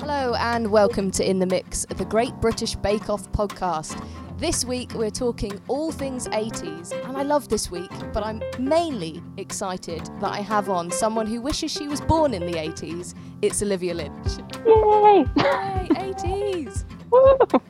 [0.00, 4.00] Hello and welcome to In the Mix, the Great British Bake Off podcast.
[4.38, 9.20] This week we're talking all things 80s, and I love this week, but I'm mainly
[9.38, 13.14] excited that I have on someone who wishes she was born in the 80s.
[13.42, 14.38] It's Olivia Lynch.
[14.64, 15.26] Yay!
[15.36, 16.84] Yay, 80s!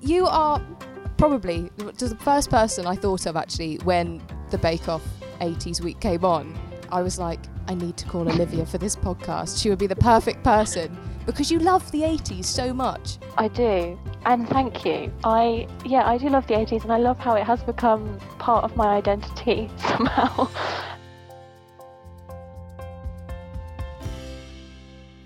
[0.03, 0.63] You are
[1.17, 5.03] probably the first person I thought of actually when the Bake Off
[5.41, 6.57] 80s week came on.
[6.93, 9.61] I was like, I need to call Olivia for this podcast.
[9.63, 10.97] She would be the perfect person
[11.29, 13.19] because you love the 80s so much.
[13.37, 13.99] I do.
[14.25, 15.13] And thank you.
[15.25, 18.65] I yeah, I do love the 80s and I love how it has become part
[18.65, 20.49] of my identity somehow.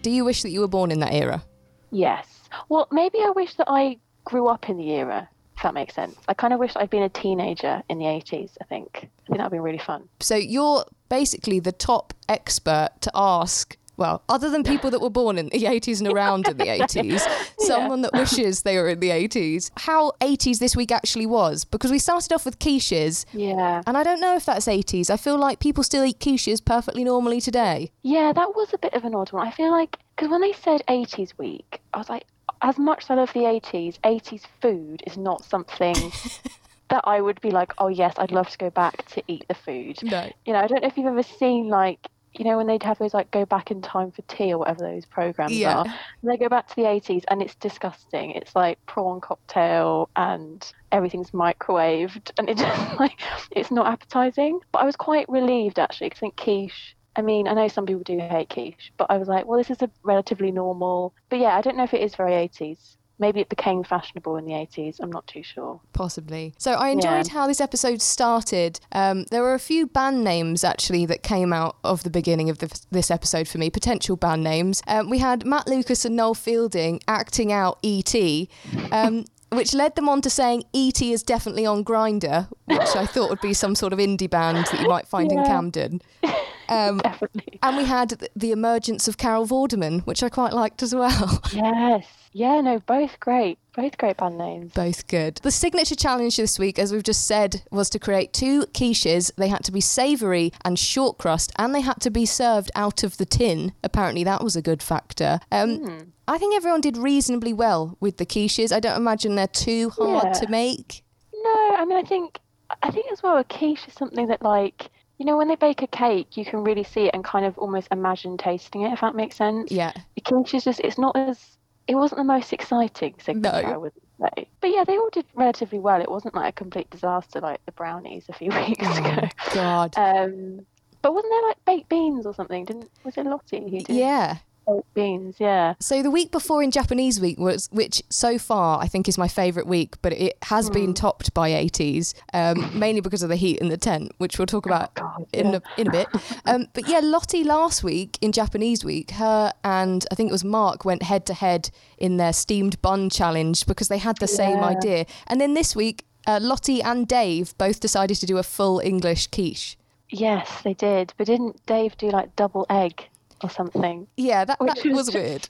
[0.03, 1.45] Do you wish that you were born in that era?
[1.93, 2.27] yes.
[2.69, 6.17] Well, maybe I wish that I grew up in the era, if that makes sense.
[6.29, 8.91] I kind of wish I'd been a teenager in the 80s, I think.
[8.95, 10.09] I think that would be really fun.
[10.21, 13.77] So you're basically the top expert to ask.
[14.03, 17.21] Well, other than people that were born in the 80s and around in the 80s,
[17.61, 21.65] someone that wishes they were in the 80s, how 80s this week actually was.
[21.65, 23.81] Because we started off with quiches, Yeah.
[23.87, 25.09] and I don't know if that's 80s.
[25.09, 27.93] I feel like people still eat quiches perfectly normally today.
[28.03, 29.47] Yeah, that was a bit of an odd one.
[29.47, 32.25] I feel like because when they said 80s week, I was like,
[32.61, 35.95] as much as I love the 80s, 80s food is not something
[36.91, 39.55] that I would be like, oh yes, I'd love to go back to eat the
[39.55, 40.03] food.
[40.03, 40.29] No.
[40.45, 42.01] You know, I don't know if you've ever seen like,
[42.35, 44.81] you know, when they'd have those like go back in time for tea or whatever
[44.81, 45.67] those programs Yeah.
[45.67, 45.87] are.
[46.23, 48.33] And they go back to the 80s and it's disgusting.
[48.33, 54.61] It's like prawn cocktail and everything's microwaved and it just like it's not appetizing.
[54.73, 56.97] But I was quite relieved actually 'cause I think quiche.
[57.17, 59.71] I mean, I know some people do hate quiche, but I was like, well, this
[59.71, 61.15] is a relatively normal.
[61.29, 62.97] But yeah, I don't know if it is very 80s.
[63.23, 64.97] Maybe it became fashionable in the 80s.
[65.01, 65.81] I'm not too sure.
[65.93, 66.55] Possibly.
[66.59, 67.33] So I enjoyed Yeah.
[67.33, 68.81] how this episode started.
[68.91, 72.59] Um, there were a few band names actually that came out of the beginning of
[72.59, 74.83] the, this episode for me, potential band names.
[74.89, 78.49] Um, we had Matt Lucas and Noel Fielding acting out E.T.,
[78.91, 81.13] um, which led them on to saying E.T.
[81.13, 84.81] is definitely on Grindr, which I thought would be some sort of indie band that
[84.81, 86.03] you might find in Camden.
[86.73, 87.59] Um, Definitely.
[87.63, 91.43] and we had the emergence of Carol Vorderman, which I quite liked as well.
[91.53, 92.07] Yes.
[92.35, 93.59] Yeah, no, both great.
[93.77, 94.73] Both great band names.
[94.73, 95.37] Both good.
[95.43, 99.31] The signature challenge this week, as we've just said, was to create two quiches.
[99.37, 103.03] They had to be savoury and short crust, and they had to be served out
[103.03, 103.75] of the tin.
[103.85, 105.41] Apparently, that was a good factor.
[105.51, 108.73] Um, I think everyone did reasonably well with the quiches.
[108.73, 110.33] I don't imagine they're too hard Yeah.
[110.33, 111.03] to make.
[111.35, 112.39] No, I mean, I think,
[112.83, 114.89] I think as well, a quiche is something that, like,
[115.23, 117.57] you know, when they bake a cake, you can really see it and kind of
[117.57, 119.71] almost imagine tasting it, if that makes sense.
[119.71, 119.93] Yeah.
[120.17, 123.51] The quiche is just, it's not as, it wasn't the most exciting thing, No.
[123.51, 124.49] I would say.
[124.61, 126.01] But yeah, they all did relatively well.
[126.01, 129.29] It wasn't like a complete disaster like the brownies a few weeks ago.
[129.55, 129.95] God.
[129.97, 130.67] Um,
[131.03, 132.65] but wasn't there like baked beans or something?
[132.65, 134.39] Didn't was it Lottie who did Yeah.
[134.67, 135.37] Baked beans?
[135.39, 135.75] Yeah.
[135.81, 139.29] So the week before in Japanese week was, which so far I think is my
[139.29, 140.75] favourite week, but it has Hmm.
[140.75, 144.47] been topped by 80s, um, mainly because of the heat in the tent, which we'll
[144.47, 145.59] talk about God, in yeah.
[145.77, 146.09] a, in a bit.
[146.45, 150.45] Um, but yeah, Lottie last week in Japanese week, her and I think it was
[150.45, 154.59] Mark went head to head in their steamed bun challenge because they had the same
[154.59, 155.07] idea.
[155.29, 159.29] And then this week, uh, Lottie and Dave both decided to do a full English
[159.29, 159.77] quiche.
[160.11, 161.15] Yes, they did.
[161.17, 163.09] But didn't Dave do like double egg
[163.43, 164.07] or something?
[164.17, 165.49] Yeah, that, that was was weird.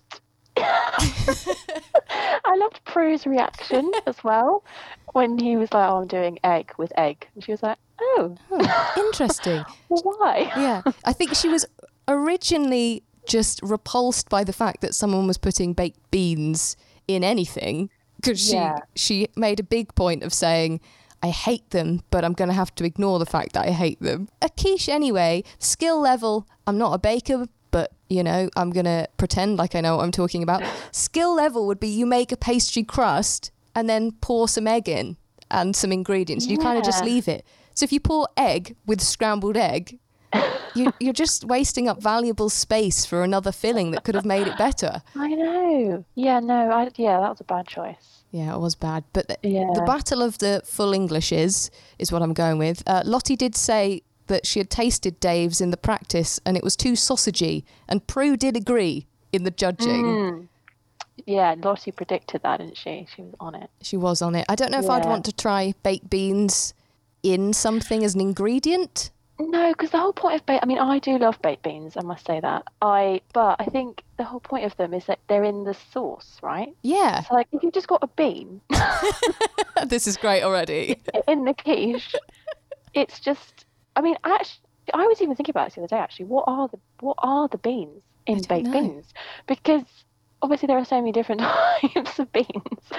[0.57, 4.65] I loved Prue's reaction as well
[5.13, 8.37] when he was like, "Oh, I'm doing egg with egg," and she was like, "Oh,
[8.51, 9.65] Oh, interesting.
[9.89, 11.65] well, why?" Yeah, I think she was
[12.09, 16.77] originally just repulsed by the fact that someone was putting baked beans
[17.09, 18.79] in anything because she Yeah.
[18.97, 20.81] she made a big point of saying
[21.23, 24.01] I hate them, but I'm going to have to ignore the fact that I hate
[24.01, 24.29] them.
[24.43, 27.47] A quiche anyway, skill level, I'm not a baker,
[28.13, 30.63] you know, I'm going to pretend like I know what I'm talking about.
[30.93, 35.17] Skill level would be you make a pastry crust and then pour some egg in
[35.51, 36.47] and some ingredients.
[36.47, 37.45] You kind of just leave it.
[37.75, 39.99] So if you pour egg with scrambled egg,
[40.75, 44.57] you, you're just wasting up valuable space for another filling that could have made it
[44.59, 45.03] better.
[45.15, 46.05] I know.
[46.15, 48.25] Yeah, no, I yeah, that was a bad choice.
[48.31, 49.05] Yeah, it was bad.
[49.13, 49.69] But the, Yeah.
[49.75, 52.83] the battle of the full Englishes is what I'm going with.
[52.87, 56.77] Uh, Lottie did say that she had tasted Dave's in the practice and it was
[56.77, 57.65] too sausagey.
[57.89, 60.05] And Prue did agree in the judging.
[60.05, 60.49] Mm.
[61.27, 63.07] Yeah, Lottie predicted that, didn't she?
[63.15, 63.71] She was on it.
[63.83, 64.47] She was on it.
[64.49, 66.75] I don't know if I'd want to try baked beans
[67.23, 69.11] in something as an ingredient.
[69.39, 72.03] No, because the whole point of baked, I mean, I do love baked beans, I
[72.03, 72.65] must say that.
[72.81, 76.39] I, but I think the whole point of them is that they're in the sauce,
[76.43, 76.75] right?
[76.83, 78.61] Yeah, So, like, if you've just got a bean
[79.87, 81.01] this is great already.
[81.29, 82.15] in the quiche,
[82.95, 83.62] it's just,
[83.97, 84.63] I mean, actually,
[84.95, 86.27] I was even thinking about this the other day, actually.
[86.27, 88.73] What are the, what are the beans in baked know.
[88.73, 89.07] beans?
[89.47, 89.85] Because
[90.41, 91.41] obviously there are so many different
[91.95, 92.91] types of beans,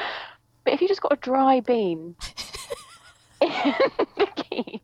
[0.63, 2.16] but if you just got a dry bean
[3.42, 3.74] in
[4.18, 4.81] the quiche,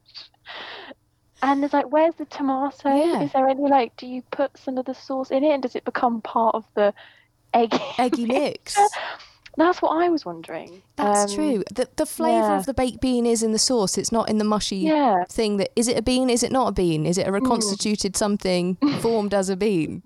[1.41, 2.93] and there's like, where's the tomato?
[2.93, 3.21] Yeah.
[3.21, 5.75] Is there any like, do you put some of the sauce in it, and does
[5.75, 6.93] it become part of the
[7.53, 8.77] Eggy mix.
[9.59, 10.81] That's what I was wondering.
[10.95, 11.63] That's Um, true.
[11.73, 12.57] The the flavour yeah.
[12.59, 13.97] of the baked bean is in the sauce.
[13.97, 15.25] It's not in the mushy Yeah.
[15.29, 17.05] thing that is it a bean, is it not a bean?
[17.05, 20.01] Is it a reconstituted something formed as a bean?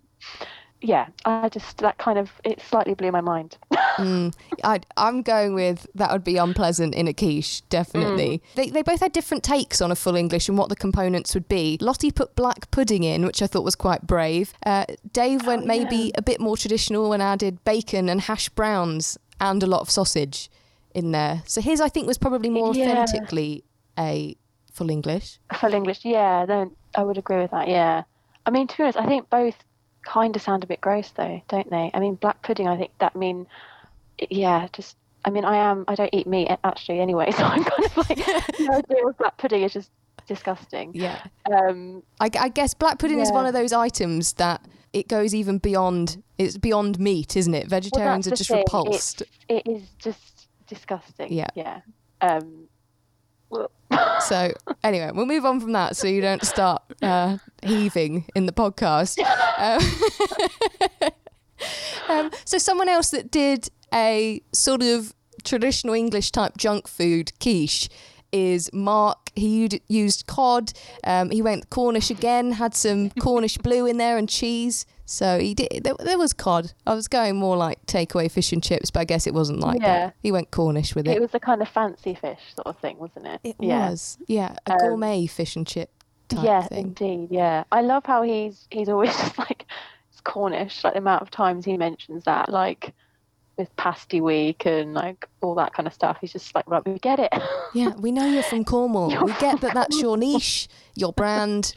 [0.86, 3.58] Yeah, I just that kind of it slightly blew my mind.
[3.98, 4.34] Mm,
[4.64, 8.40] I, I'm going with that would be unpleasant in a quiche, definitely.
[8.40, 8.56] Mm.
[8.56, 11.48] They, they both had different takes on a full English and what the components would
[11.48, 11.78] be.
[11.80, 14.52] Lottie put black pudding in, which I thought was quite brave.
[14.66, 16.12] Uh, Dave went Oh, maybe yeah.
[16.16, 19.16] a bit more traditional and added bacon and hash browns
[19.50, 20.50] and a lot of sausage
[20.94, 21.44] in there.
[21.46, 22.90] So his, I think, was probably more Yeah.
[23.04, 23.64] authentically
[23.98, 24.36] a
[24.72, 25.40] full English.
[25.60, 27.68] Full English, yeah, Then I would agree with that.
[27.68, 28.04] Yeah,
[28.46, 29.56] I mean to be honest, I think both
[30.06, 31.90] kind of sound a bit gross though, don't they?
[31.94, 32.68] I mean, black pudding.
[32.68, 33.48] I think that mean,
[34.30, 34.98] yeah, just.
[35.26, 35.86] I mean, I am.
[35.88, 39.38] I don't eat meat actually anyway, so I'm kind of like the idea of black
[39.38, 39.90] pudding is just
[40.28, 40.92] disgusting.
[40.94, 41.20] Yeah.
[41.52, 44.62] Um, I, I guess black pudding is one of those items that
[44.94, 46.24] it goes even beyond.
[46.38, 47.68] It's beyond meat, isn't it?
[47.68, 49.24] Vegetarians are just thing, repulsed.
[49.50, 51.34] it is just disgusting.
[51.34, 51.48] Yeah.
[51.56, 51.82] Yeah.
[52.22, 52.68] Um,
[54.22, 54.54] So
[54.84, 59.20] anyway, we'll move on from that so you don't start uh, heaving in the podcast.
[59.58, 61.12] Um,
[62.10, 65.14] um, so someone else that did a sort of
[65.44, 67.90] traditional English type junk food quiche
[68.34, 69.18] is Mark.
[69.36, 70.74] He used cod.
[71.06, 74.86] Um, he went Cornish again, had some Cornish blue in there and cheese.
[75.06, 75.84] So he did.
[75.84, 76.72] There, there was cod.
[76.88, 79.82] I was going more like takeaway fish and chips, but I guess it wasn't like
[79.82, 80.00] Yeah.
[80.08, 80.16] that.
[80.22, 81.22] He went Cornish with it it.
[81.22, 83.40] was a kind of fancy fish sort of thing, wasn't it?
[83.44, 83.90] It yeah.
[83.90, 85.90] was, yeah, a Um, gourmet fish and chip
[86.30, 86.96] type yeah, thing.
[86.98, 87.28] indeed.
[87.32, 89.66] Yeah, I love how he's he's always just like
[90.12, 90.84] it's Cornish.
[90.84, 92.94] Like the amount of times he mentions that, like
[93.58, 96.18] with pasty week and like all that kind of stuff.
[96.22, 97.32] He's just like, right, we get it.
[97.76, 99.12] Yeah, we know you're from Cornwall.
[99.12, 101.74] You're we get that that's your niche, your brand.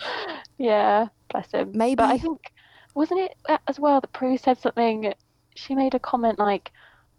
[0.59, 1.71] yeah, bless him.
[1.75, 2.53] Maybe- but I think
[2.95, 5.15] wasn't it uh, as well that Prue said something?
[5.55, 6.71] She made a comment like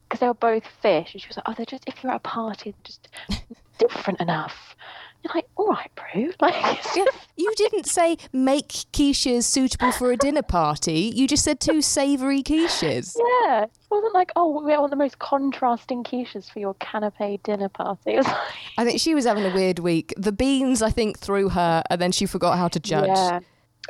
[0.08, 2.18] because they were both fish, and she was like, "Oh, they're just if you're at
[2.18, 3.08] a party, they're just
[3.80, 4.76] different enough."
[5.24, 6.56] You're like, "All right, Prue." Like,
[6.96, 7.06] Yeah,
[7.36, 11.12] you didn't say make quiches suitable for a dinner party.
[11.14, 13.16] You just said two savoury quiches.
[13.44, 17.70] Yeah, it wasn't like, oh, we want the most contrasting quiches for your canapé dinner
[17.70, 18.12] party.
[18.14, 18.38] It was like,
[18.78, 20.14] I think she was having a weird week.
[20.18, 23.08] The beans, I think, threw her, and then she forgot how to judge.
[23.08, 23.40] yeah.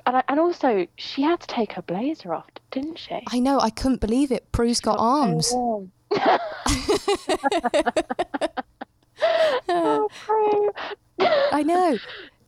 [0.05, 3.19] And, I, and also, she had to take her blazer off, didn't she?
[3.31, 3.59] I know.
[3.59, 4.51] I couldn't believe it.
[4.51, 5.51] Prue's got So arms.
[5.51, 5.91] warm.
[9.69, 10.07] oh.
[11.51, 11.97] I know.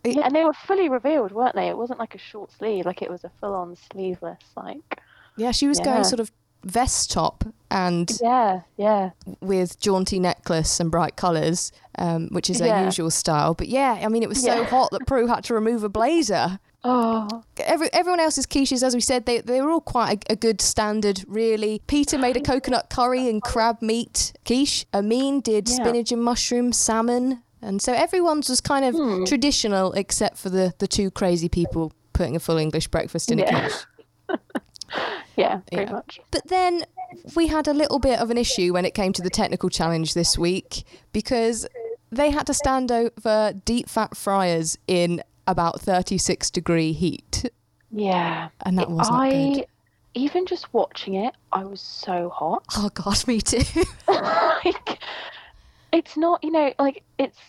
[0.04, 1.68] It- Yeah, and they were fully revealed, weren't they?
[1.68, 5.01] It wasn't like a short sleeve, like it was a full-on sleeveless, like.
[5.38, 5.86] Yeah, she was Yeah.
[5.86, 6.31] going sort of
[6.63, 9.12] vest top and Yeah, yeah,
[9.42, 12.83] with jaunty necklace and bright colours, um, which is her Yeah.
[12.86, 13.54] usual style.
[13.54, 16.60] But yeah, I mean, it was so hot that Prue had to remove a blazer.
[16.84, 20.36] Oh, Every, everyone else's quiches, as we said, they, they were all quite a, a
[20.38, 21.81] good standard, really.
[21.88, 24.86] Peter made a coconut curry and crab meat quiche.
[24.94, 25.76] Hermine did Yeah.
[25.76, 27.44] spinach and mushroom salmon.
[27.62, 29.26] And so everyone's was kind of Hmm.
[29.26, 33.46] traditional, except for the, the two crazy people putting a full English breakfast in a
[33.46, 33.86] quiche.
[35.36, 35.92] yeah, pretty Yeah.
[35.92, 36.22] much.
[36.32, 36.86] But then
[37.36, 40.13] we had a little bit of an issue when it came to the technical challenge
[40.13, 41.68] this week because
[42.12, 47.46] they had to stand over deep fat fryers in about 36 degree heat.
[47.91, 48.50] Yeah.
[48.65, 49.65] And that wasn't I, good.
[50.13, 52.63] even just watching it, I was so hot.
[52.77, 53.63] Oh, God, me too.
[54.08, 55.00] like,
[55.91, 57.39] it's not, you know, like it's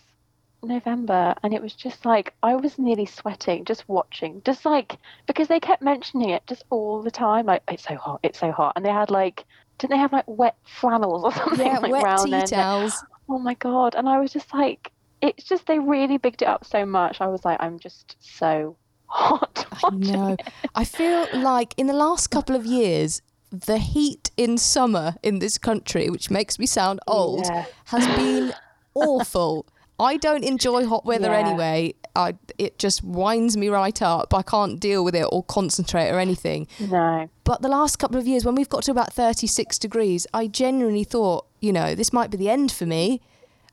[0.62, 5.48] November and it was just like I was nearly sweating just watching, just like because
[5.48, 7.46] they kept mentioning it just all the time.
[7.46, 8.74] Like, it's so hot, it's so hot.
[8.76, 9.44] And they had like,
[9.78, 13.04] didn't they have like wet flannels or something yeah, like wet round tea their towels.
[13.28, 13.94] Oh my God.
[13.94, 14.90] And I was just like,
[15.22, 17.20] it's just, they really bigged it up so much.
[17.20, 19.66] I was like, I'm just so hot.
[19.84, 20.28] I know.
[20.38, 20.48] it.
[20.74, 25.58] I feel like in the last couple of years, the heat in summer in this
[25.58, 27.64] country, which makes me sound old, Yeah.
[27.86, 28.52] has been
[28.94, 29.66] awful.
[29.98, 31.38] I don't enjoy hot weather Yeah.
[31.48, 31.94] anyway.
[32.16, 34.32] I it just winds me right up.
[34.34, 36.66] I can't deal with it or concentrate or anything.
[36.80, 37.28] No.
[37.44, 41.04] But the last couple of years, when we've got to about 36 degrees, I genuinely
[41.04, 43.20] thought, you know, this might be the end for me.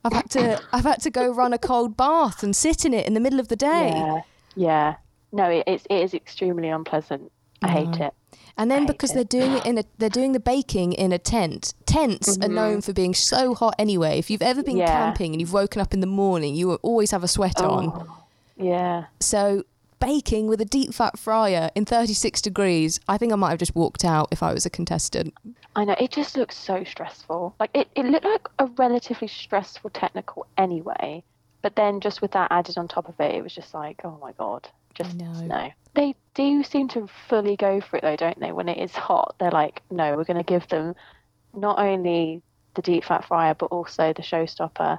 [0.08, 3.06] I've had to I've had to go run a cold bath and sit in it
[3.06, 3.90] in the middle of the day.
[3.94, 4.20] Yeah.
[4.56, 4.94] Yeah.
[5.32, 7.30] No, it, it's, it is extremely unpleasant.
[7.62, 8.14] I hate it.
[8.56, 9.14] And then because it.
[9.14, 11.74] they're doing it in a they're doing the baking in a tent.
[11.86, 14.18] Tents are known for being so hot anyway.
[14.18, 14.80] If you've ever been Mm-hmm.
[14.80, 15.04] Yeah.
[15.06, 17.92] camping and you've woken up in the morning, you will always have a sweater on.
[17.94, 18.24] Oh,
[18.56, 19.04] yeah.
[19.20, 19.64] So
[20.00, 23.00] baking with a deep fat fryer in 36 degrees.
[23.08, 25.34] I think I might have just walked out if I was a contestant.
[25.78, 27.54] I know it just looks so stressful.
[27.60, 31.22] Like it, it looked like a relatively stressful technical anyway,
[31.62, 34.18] but then just with that added on top of it, it was just like, oh
[34.20, 35.70] my god, just no.
[35.94, 38.50] They do seem to fully go for it though, don't they?
[38.50, 40.96] When it is hot, they're like, no, we're going to give them
[41.54, 42.42] not only
[42.74, 44.98] the deep fat fryer but also the showstopper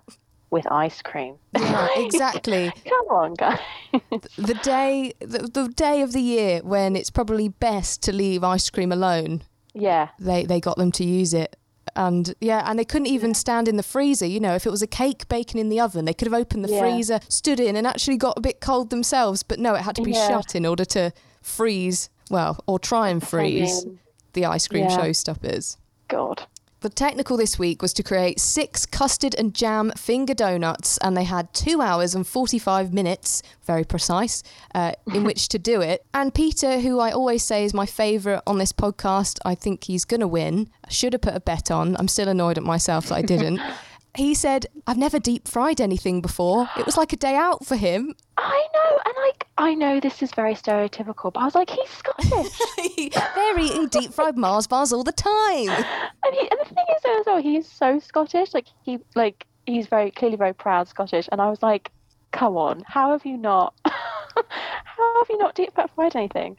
[0.50, 1.36] with ice cream.
[1.59, 2.71] Yeah, exactly.
[2.86, 3.59] Come on, guys.
[4.38, 8.69] the day the, the day of the year when it's probably best to leave ice
[8.69, 9.41] cream alone
[9.73, 11.55] yeah, they they got them to use it
[11.95, 14.83] and yeah and they couldn't even stand in the freezer you know if it was
[14.83, 16.81] a cake baking in the oven they could have opened the Yeah.
[16.81, 20.03] freezer stood in and actually got a bit cold themselves but no it had to
[20.03, 20.27] be Yeah.
[20.27, 21.11] shut in order to
[21.41, 23.88] freeze well or try and freeze
[24.33, 24.97] the ice cream yeah.
[24.99, 25.77] showstoppers
[26.09, 26.43] God.
[26.81, 31.25] The technical this week was to create six custard and jam finger donuts, and they
[31.25, 34.43] had two hours and 45 minutes, very precise,
[34.74, 36.05] uh, in which to do it.
[36.13, 40.05] And Peter, who I always say is my favourite on this podcast, I think he's
[40.05, 40.69] going to win.
[40.86, 41.98] I should have put a bet on.
[41.98, 43.62] I'm still annoyed at myself that I didn't.
[44.15, 46.69] he said, I've never deep fried anything before.
[46.77, 48.15] It was like a day out for him.
[48.37, 51.89] I know, and like I know this is very stereotypical, but I was like, he's
[51.89, 52.59] Scottish.
[53.35, 55.69] They're eating deep fried Mars bars all the time.
[55.69, 58.53] and, he, and the thing is though, as well, he's so Scottish.
[58.53, 61.29] Like he like he's very clearly very proud Scottish.
[61.31, 61.91] And I was like,
[62.31, 63.73] come on, how have you not?
[63.85, 66.57] how have you not deep fried anything?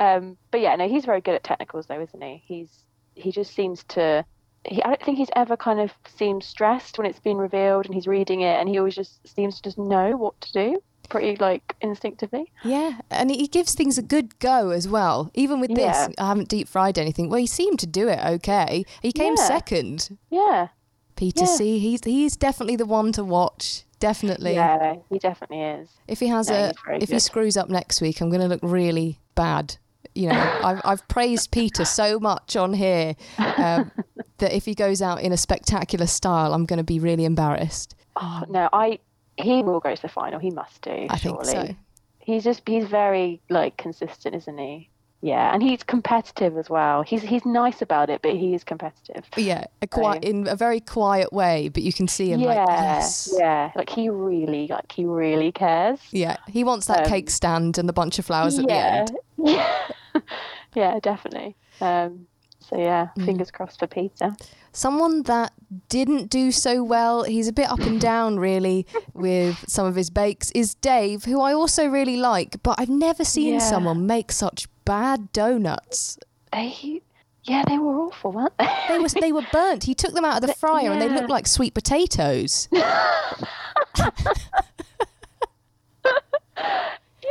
[0.00, 2.42] Um, but yeah, no, he's very good at technicals though, isn't he?
[2.46, 2.84] He's
[3.14, 4.24] he just seems to.
[4.66, 7.94] He, I don't think he's ever kind of seemed stressed when it's been revealed and
[7.94, 11.36] he's reading it, and he always just seems to just know what to do, pretty
[11.36, 12.50] like instinctively.
[12.64, 15.30] Yeah, and he gives things a good go as well.
[15.34, 16.06] Even with Yeah.
[16.06, 17.28] this, I haven't deep fried anything.
[17.28, 18.84] Well, he seemed to do it okay.
[19.02, 19.46] He came Yeah.
[19.46, 20.16] second.
[20.30, 20.68] Yeah,
[21.16, 21.56] Peter Yeah.
[21.56, 21.78] C.
[21.78, 23.84] He's he's definitely the one to watch.
[24.00, 24.52] Definitely.
[24.54, 25.88] yeah, he definitely is.
[26.06, 28.60] If he has No, a if he screws up next week, I'm going to look
[28.62, 29.76] really bad.
[30.14, 33.90] You know, I've I've praised Peter so much on here um,
[34.38, 37.94] that if he goes out in a spectacular style, I'm going to be really embarrassed.
[38.16, 39.00] Oh, no, I
[39.36, 40.38] he will go to the final.
[40.38, 41.06] He must do.
[41.10, 41.44] I surely.
[41.44, 41.74] think so.
[42.20, 44.88] He's just he's very like consistent, isn't he?
[45.20, 47.02] Yeah, and he's competitive as well.
[47.02, 49.24] He's he's nice about it, but he is competitive.
[49.36, 52.46] Yeah, a quiet, So- in a very quiet way, but you can see him yeah,
[52.64, 53.34] like yes.
[53.36, 53.70] yeah.
[53.74, 55.98] Like he really like he really cares.
[56.12, 59.12] Yeah, he wants that Um, cake stand and the bunch of flowers at the end.
[59.38, 59.74] yeah,
[60.74, 61.56] yeah, definitely.
[61.80, 62.26] Um,
[62.60, 63.26] so yeah, Mm.
[63.26, 64.34] fingers crossed for Peter.
[64.72, 65.52] Someone that
[65.88, 70.10] didn't do so well, he's a bit up and down really with some of his
[70.10, 73.58] bakes, is Dave, who I also really like, but I've never seen Yeah.
[73.60, 76.18] someone make such bad donuts.
[76.52, 77.02] They,
[77.44, 78.68] yeah, they were awful, weren't they?
[78.88, 79.84] They was they were burnt.
[79.84, 82.68] He took them out of the fryer and they looked like sweet potatoes.
[82.72, 83.12] Yeah,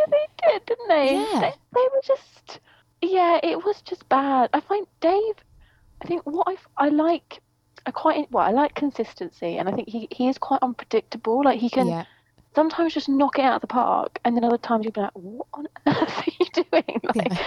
[0.10, 1.14] they did, didn't they?
[1.16, 1.40] Yeah.
[1.40, 2.60] They, they were just,
[3.10, 4.50] yeah, it was just bad.
[4.54, 5.36] I find Dave,
[6.02, 7.40] I think what I, I like,
[7.86, 11.42] I quite, well, I like consistency, and I think he, he is quite unpredictable.
[11.44, 12.06] Like, he can yeah.
[12.56, 15.12] sometimes just knock it out of the park, and then other times you'll be like,
[15.14, 17.02] what on earth are you doing?
[17.16, 17.40] Like,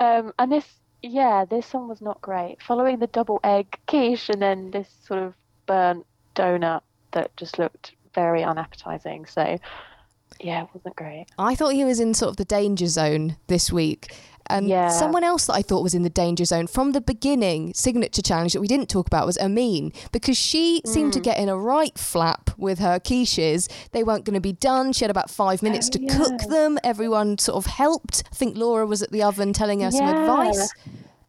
[0.00, 0.66] um, and this,
[1.02, 2.62] yeah, this one was not great.
[2.62, 5.34] Following the double egg quiche, and then this sort of
[5.66, 6.82] burnt donut
[7.12, 9.26] that just looked very unappetizing.
[9.26, 9.58] So,
[10.40, 11.26] yeah, it wasn't great.
[11.38, 14.14] I thought he was in sort of the danger zone this week.
[14.48, 14.88] And Yeah.
[14.88, 18.52] someone else that I thought was in the danger zone from the beginning, signature challenge
[18.52, 21.14] that we didn't talk about was Hermine, because she seemed Mm.
[21.14, 23.68] to get in a right flap with her quiches.
[23.92, 24.92] They weren't going to be done.
[24.92, 26.78] She had about five minutes Oh, to cook them.
[26.84, 28.22] Everyone sort of helped.
[28.30, 30.68] I think Laura was at the oven telling her some advice.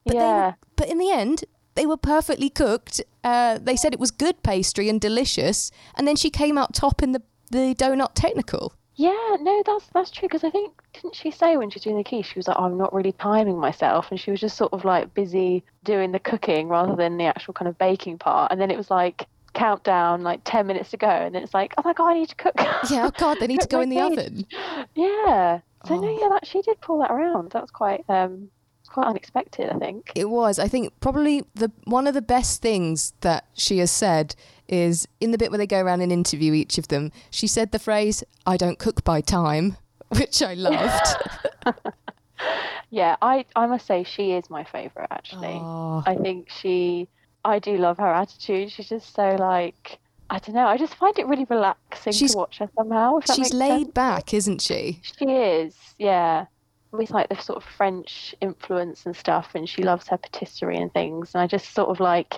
[0.06, 0.46] But, they yeah.
[0.48, 1.46] were, but in the end,
[1.76, 3.02] they were perfectly cooked.
[3.24, 5.70] Uh, they said it was good pastry and delicious.
[5.96, 7.22] And then she came out top in the,
[7.52, 8.74] the donut technical.
[9.00, 11.98] Yeah, no, that's that's true because I think didn't she say when she was doing
[11.98, 14.74] the quiche she was like, I'm not really timing myself, and she was just sort
[14.74, 18.52] of like busy doing the cooking rather than the actual kind of baking part.
[18.52, 21.76] And then it was like countdown, like ten minutes to go, and then it's like,
[21.78, 22.56] oh my god, I need to cook.
[22.90, 24.46] Yeah, oh God, they need to go in the oven.
[24.96, 25.60] yeah.
[25.86, 26.00] So Oh.
[26.02, 27.52] no, yeah, that she did pull that around.
[27.52, 28.50] That was quite um
[28.88, 30.12] quite unexpected, I think.
[30.16, 30.58] It was.
[30.58, 34.34] I think probably the one of the best things that she has said
[34.68, 37.12] is in the bit where they go around and interview each of them.
[37.32, 39.78] She said the phrase "I don't cook by time,"
[40.10, 41.16] which I loved.
[42.90, 45.60] Yeah, I I must say she is my favourite actually.
[45.62, 47.08] Oh, I think she,
[47.44, 48.72] I do love her attitude.
[48.72, 49.98] She's just so like,
[50.30, 50.68] I don't know.
[50.68, 53.20] I just find it really relaxing She's- to watch her somehow.
[53.36, 53.94] She's laid sense.
[53.94, 55.02] back, isn't she?
[55.02, 56.46] She is, yeah.
[56.92, 60.94] With like the sort of French influence and stuff, and she loves her patisserie and
[60.94, 61.34] things.
[61.36, 62.36] And I just sort of like,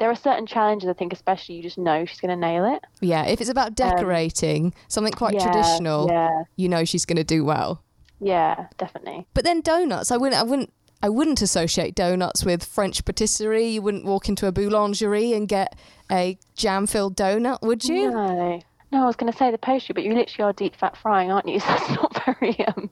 [0.00, 2.82] there are certain challenges I think, especially you just know she's going to nail it.
[3.00, 3.26] Yeah.
[3.26, 6.42] If it's about decorating something quite Um, Yeah, traditional, Yeah.
[6.56, 7.82] you know she's going to do well.
[8.18, 9.26] Yeah, definitely.
[9.34, 13.66] But then donuts, I wouldn't, I wouldn't, I wouldn't associate donuts with French patisserie.
[13.68, 15.78] You wouldn't walk into a boulangerie and get
[16.10, 18.10] a jam-filled donut, would you?
[18.10, 18.60] No.
[18.92, 21.30] No, I was going to say the pastry, but you literally are deep fat frying,
[21.30, 21.60] aren't you?
[21.60, 22.90] So that's not very, um,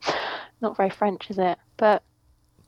[0.61, 1.59] not very French, is it?
[1.77, 2.03] But,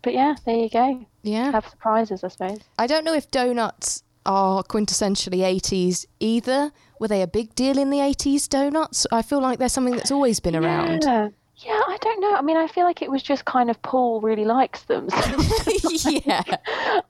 [0.03, 1.07] but yeah, there you go.
[1.23, 1.53] Yeah.
[1.53, 2.59] Have surprises, I suppose.
[2.79, 6.73] I don't know if donuts are quintessentially 80s either.
[6.99, 9.07] Were they a big deal in the 80s, donuts?
[9.11, 11.03] I feel like they're something that's always been around.
[11.05, 11.29] Yeah.
[11.57, 12.35] Yeah, I don't know.
[12.35, 15.09] I mean, I feel like it was just kind of Paul really likes them.
[16.01, 16.43] So yeah.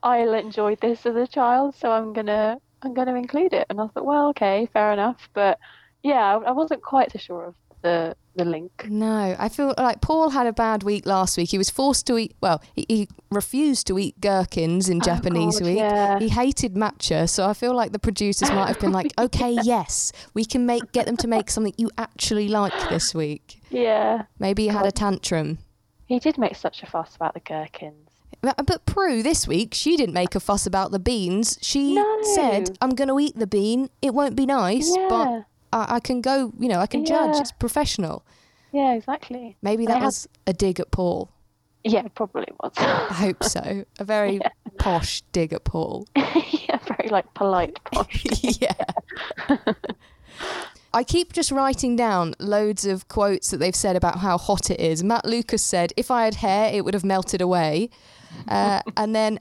[0.03, 3.67] I enjoyed this as a child, so I'm gonna I'm gonna include it.
[3.69, 5.29] And I thought, well, okay, fair enough.
[5.33, 5.57] But
[6.03, 8.85] yeah, I I wasn't quite so sure of the the link.
[8.89, 11.49] No, I feel like Paul had a bad week last week.
[11.51, 15.57] He was forced to eat, well, he, he refused to eat gherkins in oh, Japanese
[15.57, 15.77] Oh, God, week.
[15.77, 16.19] yeah.
[16.19, 20.11] He hated matcha, so I feel like the producers might have been like, okay, yes,
[20.33, 23.59] we can make get them to make something you actually like this week.
[23.69, 25.59] Yeah, Maybe he had a tantrum.
[26.05, 28.09] he did make such a fuss about the gherkins.
[28.41, 31.59] But but Prue this week, she didn't make a fuss about the beans.
[31.61, 32.17] She No.
[32.35, 33.89] said, "I'm going to eat the bean.
[34.01, 35.41] It won't be nice, but Yeah.
[35.73, 36.53] I, I can go.
[36.59, 37.35] You know, I can judge.
[37.39, 38.25] It's professional.
[38.71, 39.57] Yeah, exactly.
[39.61, 41.29] Maybe that had- was a dig at Paul.
[41.83, 42.73] Yeah, probably was.
[42.77, 43.85] I hope so.
[43.97, 44.39] A very
[44.77, 46.07] posh dig at Paul.
[46.15, 48.23] yeah, very like polite posh.
[48.41, 48.73] yeah.
[50.93, 54.79] I keep just writing down loads of quotes that they've said about how hot it
[54.79, 55.03] is.
[55.03, 57.89] Matt Lucas said, "If I had hair, it would have melted away."
[58.47, 59.39] Uh, and then,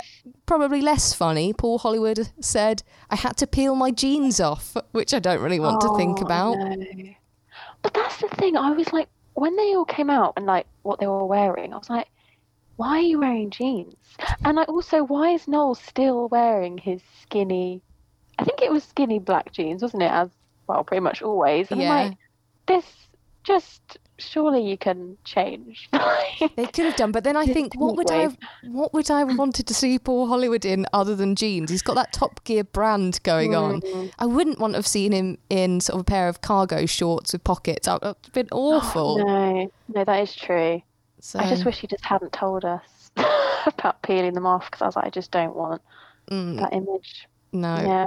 [0.50, 5.20] probably less funny, Paul Hollywood said, "I had to peel my jeans off," which I
[5.20, 6.58] don't really want to think Oh, about.
[6.58, 6.76] no.
[7.82, 8.56] But that's the thing.
[8.56, 11.76] I was like, when they all came out and like what they were wearing, I
[11.78, 12.08] was like,
[12.76, 13.94] why are you wearing jeans?
[14.44, 17.80] And like also, why is Noel still wearing his skinny?
[18.38, 20.10] I think it was skinny black jeans, wasn't it?
[20.10, 20.30] As
[20.66, 21.70] well, pretty much always.
[21.70, 21.92] And Yeah.
[21.92, 22.18] I'm like,
[22.66, 22.86] this
[23.44, 25.88] just surely you can change.
[26.56, 29.18] They could have done, but then I think, what would I have, what would I
[29.20, 31.70] have wanted to see Paul Hollywood in other than jeans?
[31.70, 33.82] He's got that Top Gear brand going on.
[33.82, 34.10] Mm.
[34.18, 37.34] I wouldn't want to have seen him in sort of a pair of cargo shorts
[37.34, 37.86] with pockets.
[37.88, 39.18] Would have been awful.
[39.18, 40.80] no, no, that is true.
[41.20, 43.10] So, I just wish he just hadn't told us
[43.66, 45.82] about peeling them off because I was like, I just don't want
[46.30, 47.28] mm, that image.
[47.52, 48.06] no, Yeah.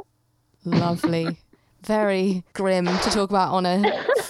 [0.65, 1.37] lovely.
[1.83, 3.81] Very grim to talk about on a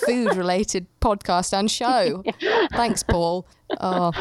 [0.06, 2.24] food related podcast and show.
[2.74, 3.46] Thanks, Paul.
[3.80, 4.12] Oh.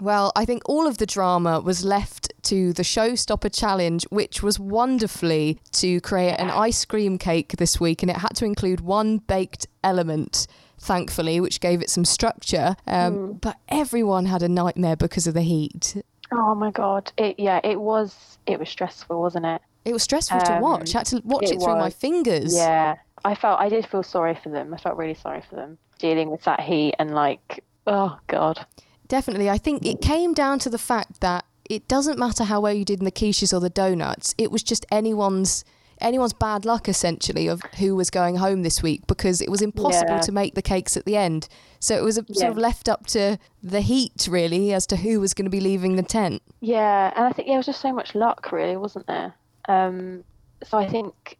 [0.00, 4.58] Well, I think all of the drama was left to the Showstopper Challenge, which was
[4.58, 9.18] wonderfully to create an ice cream cake this week, and it had to include one
[9.18, 10.46] baked element,
[10.78, 12.74] thankfully, which gave it some structure.
[12.86, 16.02] Um, But everyone had a nightmare because of the heat.
[16.32, 17.12] Oh my god.
[17.16, 19.62] It yeah, it was it was stressful, wasn't it?
[19.84, 20.94] It was stressful to Um, watch.
[20.94, 22.54] I had to watch it, it through my fingers.
[22.56, 22.96] Yeah.
[23.24, 24.74] I felt I did feel sorry for them.
[24.74, 28.66] I felt really sorry for them dealing with that heat and like oh god.
[29.08, 29.48] Definitely.
[29.50, 32.84] I think it came down to the fact that it doesn't matter how well you
[32.84, 34.34] did in the quiches or the donuts.
[34.38, 35.64] It was just anyone's
[36.00, 40.14] anyone's bad luck essentially of who was going home this week because it was impossible
[40.16, 40.20] Yeah.
[40.20, 41.48] to make the cakes at the end.
[41.78, 42.40] So it was a, Yeah.
[42.40, 45.60] sort of left up to the heat really as to who was going to be
[45.60, 46.42] leaving the tent.
[46.60, 49.34] Yeah, and I think yeah, it was just so much luck really, wasn't there?
[49.68, 50.24] Um
[50.64, 51.38] so I think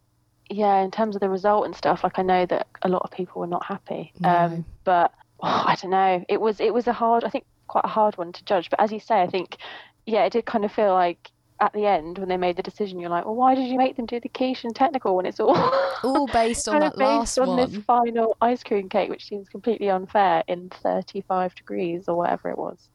[0.55, 3.11] yeah, in terms of the result and stuff, like I know that a lot of
[3.11, 4.13] people were not happy.
[4.21, 4.29] No.
[4.29, 5.13] Um but
[5.43, 6.25] oh, I don't know.
[6.29, 8.71] It was it was a hard I think quite a hard one to judge.
[8.71, 9.57] But as you say, I think
[10.07, 12.99] yeah, it did kind of feel like at the end when they made the decision
[13.01, 15.41] you're like, Well why did you make them do the quiche and technical when it's
[15.41, 15.57] all
[16.03, 17.71] All based on that based last on one.
[17.71, 22.59] this final ice cream cake, which seems completely unfair in 35 degrees or whatever it
[22.59, 22.89] was.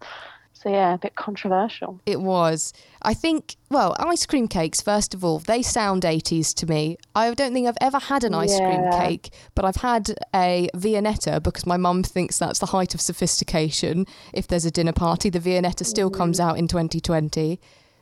[0.62, 2.02] So yeah, a bit controversial.
[2.06, 2.74] It was.
[3.02, 6.98] I think, well, ice cream cakes, first of all, they sound 80s to me.
[7.15, 11.41] I don't think I've ever had an ice cream cake, but I've had a Viennetta
[11.41, 14.06] because my mum thinks that's the height of sophistication.
[14.34, 16.43] If there's a dinner party, the Viennetta still comes mm.
[16.43, 17.62] out in 2020.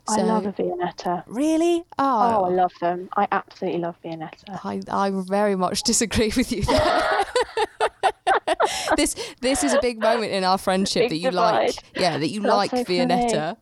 [0.09, 1.23] I love a Viennetta.
[1.27, 1.83] Really?
[1.99, 3.09] Oh, oh I Oh, love them.
[3.15, 4.59] I absolutely love Viennetta.
[4.63, 7.23] I, I very much disagree with you there.
[8.95, 11.75] this this is a big moment in our friendship that you like.
[11.95, 12.83] Yeah, that you That's like so.
[12.83, 13.57] Viennetta.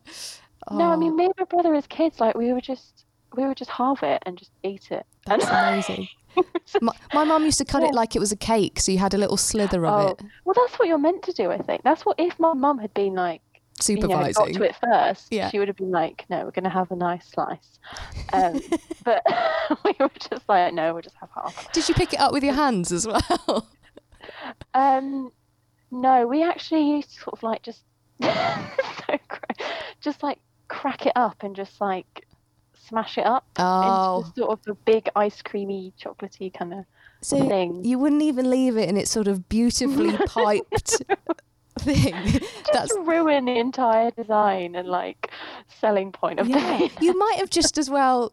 [0.70, 3.04] No, I Oh, mean me and my brother as kids, like we would just
[3.36, 5.04] we would just halve it and just eat it.
[5.26, 6.08] That's amazing.
[6.80, 9.14] my, my mum used to cut it like it was a cake, so you had
[9.14, 11.50] a little slither of Oh, it, well, that's what you're meant to do.
[11.50, 13.40] I think that's what if my mum had been like,
[13.88, 15.50] you know, got to it first, Yeah.
[15.50, 17.78] she would have been like, no, we're going to have a nice slice.
[18.32, 18.60] Um,
[19.04, 19.22] but
[19.84, 21.72] we were just like, no, we'll just have half.
[21.72, 23.68] Did you pick it up with your hands as well?
[24.74, 25.30] Um,
[25.90, 27.82] no, we actually used to sort of like just
[28.22, 29.18] so
[30.00, 32.26] just like crack it up and just like
[32.88, 36.84] smash it up Oh, into sort of a big ice creamy, chocolatey kind of
[37.22, 37.84] so thing.
[37.84, 41.02] you wouldn't even leave it in its sort of beautifully piped
[41.80, 42.12] thing.
[42.32, 45.30] That's That's ruin the entire design and like
[45.80, 46.78] selling point of yeah.
[46.78, 48.32] the You might have just as well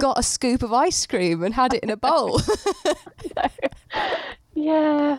[0.00, 2.40] got a scoop of ice cream and had it in a bowl.
[4.54, 5.18] yeah,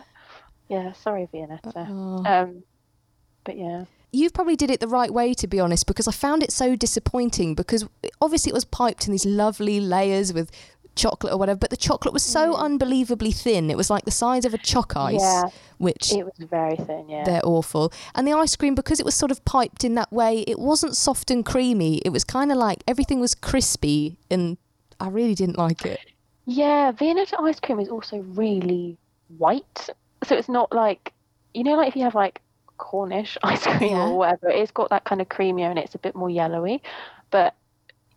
[0.68, 0.92] yeah.
[0.92, 1.86] Sorry, Viennetta.
[1.88, 2.24] Oh.
[2.24, 2.62] Um,
[3.44, 3.84] but yeah,
[4.16, 6.74] you probably did it the right way to be honest because i found it so
[6.74, 7.86] disappointing because
[8.20, 10.50] obviously it was piped in these lovely layers with
[10.96, 12.58] chocolate or whatever but the chocolate was so Mm.
[12.58, 15.44] unbelievably thin it was like the size of a choc ice Yeah.
[15.78, 17.08] which it was very thin.
[17.08, 20.10] Yeah, they're awful and the ice cream because it was sort of piped in that
[20.12, 24.56] way it wasn't soft and creamy it was kind of like everything was crispy and
[24.98, 26.00] i really didn't like it
[26.48, 26.92] yeah.
[26.92, 28.96] Viennetta ice cream is also really
[29.38, 29.88] white,
[30.22, 31.12] so it's not like
[31.54, 32.40] you know, like if you have like
[32.78, 34.08] Cornish ice cream Yeah.
[34.10, 36.82] or whatever, it's got that kind of creamier and it's a bit more yellowy.
[37.32, 37.54] But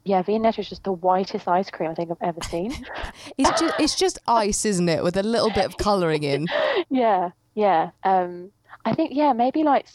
[0.10, 2.72] yeah, Viennetta is just the whitest ice cream I think I've ever seen.
[3.38, 6.48] it's just it's just ice isn't it with a little bit of colouring in
[6.90, 7.92] yeah, yeah.
[8.04, 8.52] Um,
[8.86, 9.86] I think yeah, maybe like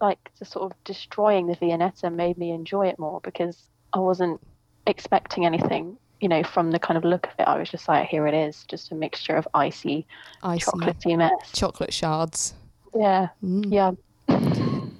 [0.00, 3.56] like the sort of destroying the Viennetta made me enjoy it more because
[3.92, 4.40] I wasn't
[4.86, 7.42] expecting anything, you know, from the kind of look of it.
[7.42, 10.06] I was just like, here it is, just a mixture of icy,
[10.42, 11.30] icy chocolatey mess.
[11.52, 12.54] chocolate shards
[12.94, 13.66] Yeah, Mm.
[13.78, 13.90] yeah,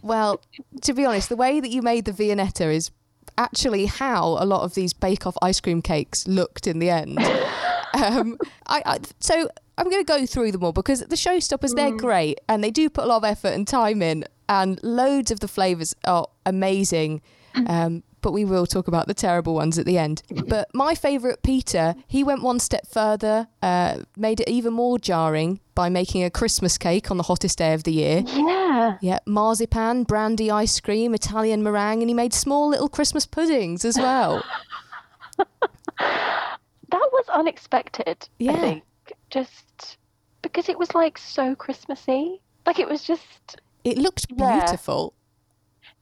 [0.02, 0.40] Well,
[0.82, 2.90] to be honest, the way that you made the Viennetta is
[3.36, 7.18] actually how a lot of these Bake Off ice cream cakes looked in the end.
[7.94, 11.96] um, I, I, so I'm going to go through them all because the showstoppers, they're
[11.96, 15.40] great and they do put a lot of effort and time in, and loads of
[15.40, 17.20] the flavours are amazing.
[17.66, 20.22] Um, but we will talk about the terrible ones at the end.
[20.48, 25.60] But my favourite, Peter, he went one step further, uh, made it even more jarring
[25.74, 28.24] by making a Christmas cake on the hottest day of the year.
[28.26, 28.96] yeah.
[29.00, 33.96] Yeah, marzipan, brandy ice cream, Italian meringue, and he made small little Christmas puddings as
[33.96, 34.42] well.
[36.90, 38.28] That was unexpected.
[38.38, 38.52] Yeah.
[38.52, 38.84] I think
[39.30, 39.98] just
[40.42, 42.40] because it was like so Christmassy.
[42.66, 44.76] Like it was just It looked Yeah.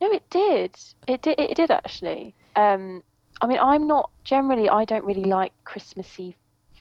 [0.00, 0.76] No, it did.
[1.06, 1.38] It did.
[1.38, 2.34] It did actually.
[2.54, 3.02] Um,
[3.40, 4.68] I mean, I'm not generally.
[4.68, 6.36] I don't really like Christmassy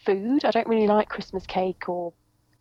[0.06, 0.45] food.
[0.45, 2.13] I don't really like Christmas cake or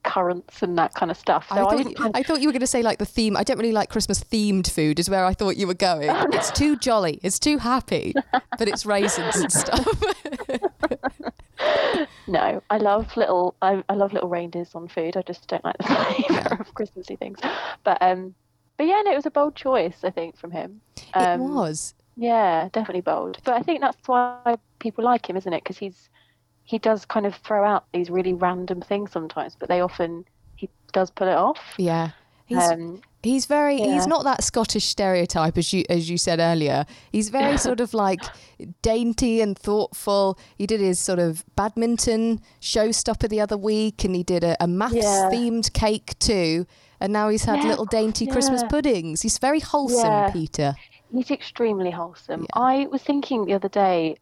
[0.04, 1.48] currants and that kind of stuff.
[1.48, 1.98] So I, I, thought didn't.
[1.98, 3.36] you, I thought you were going to say like the theme.
[3.36, 6.10] I don't really like Christmas themed food, is where I thought you were going.
[6.34, 7.20] It's too jolly.
[7.22, 8.12] It's too happy,
[8.58, 9.86] but it's raisins and stuff.
[12.26, 13.54] no, I love little.
[13.62, 15.16] I, I love little reindeers on food.
[15.16, 15.84] I just don't like the
[16.28, 17.38] flavour of Christmassy things.
[17.84, 18.34] But um,
[18.76, 20.04] but yeah, no, it was a bold choice.
[20.04, 20.80] I think from him.
[20.96, 21.94] it Um, was.
[22.16, 23.38] Yeah, definitely bold.
[23.44, 25.62] But I think that's why people like him, isn't it?
[25.64, 26.08] Because he's
[26.64, 30.24] he does kind of throw out these really random things sometimes, but they often
[30.56, 31.74] he does pull it off.
[31.78, 32.10] Yeah.
[32.46, 36.86] He's Um, he's very he's not that Scottish stereotype as you as you said earlier.
[37.10, 38.20] He's very sort of like
[38.82, 40.38] dainty and thoughtful.
[40.56, 44.66] He did his sort of badminton showstopper the other week and he did a, a
[44.68, 45.30] maths Yeah.
[45.32, 46.66] themed cake too.
[47.00, 49.22] And now he's had Yeah, little dainty Christmas puddings.
[49.22, 50.30] He's very wholesome, Yeah.
[50.30, 50.74] Peter.
[51.12, 52.42] he's extremely wholesome.
[52.42, 52.62] Yeah.
[52.62, 54.16] I was thinking the other day,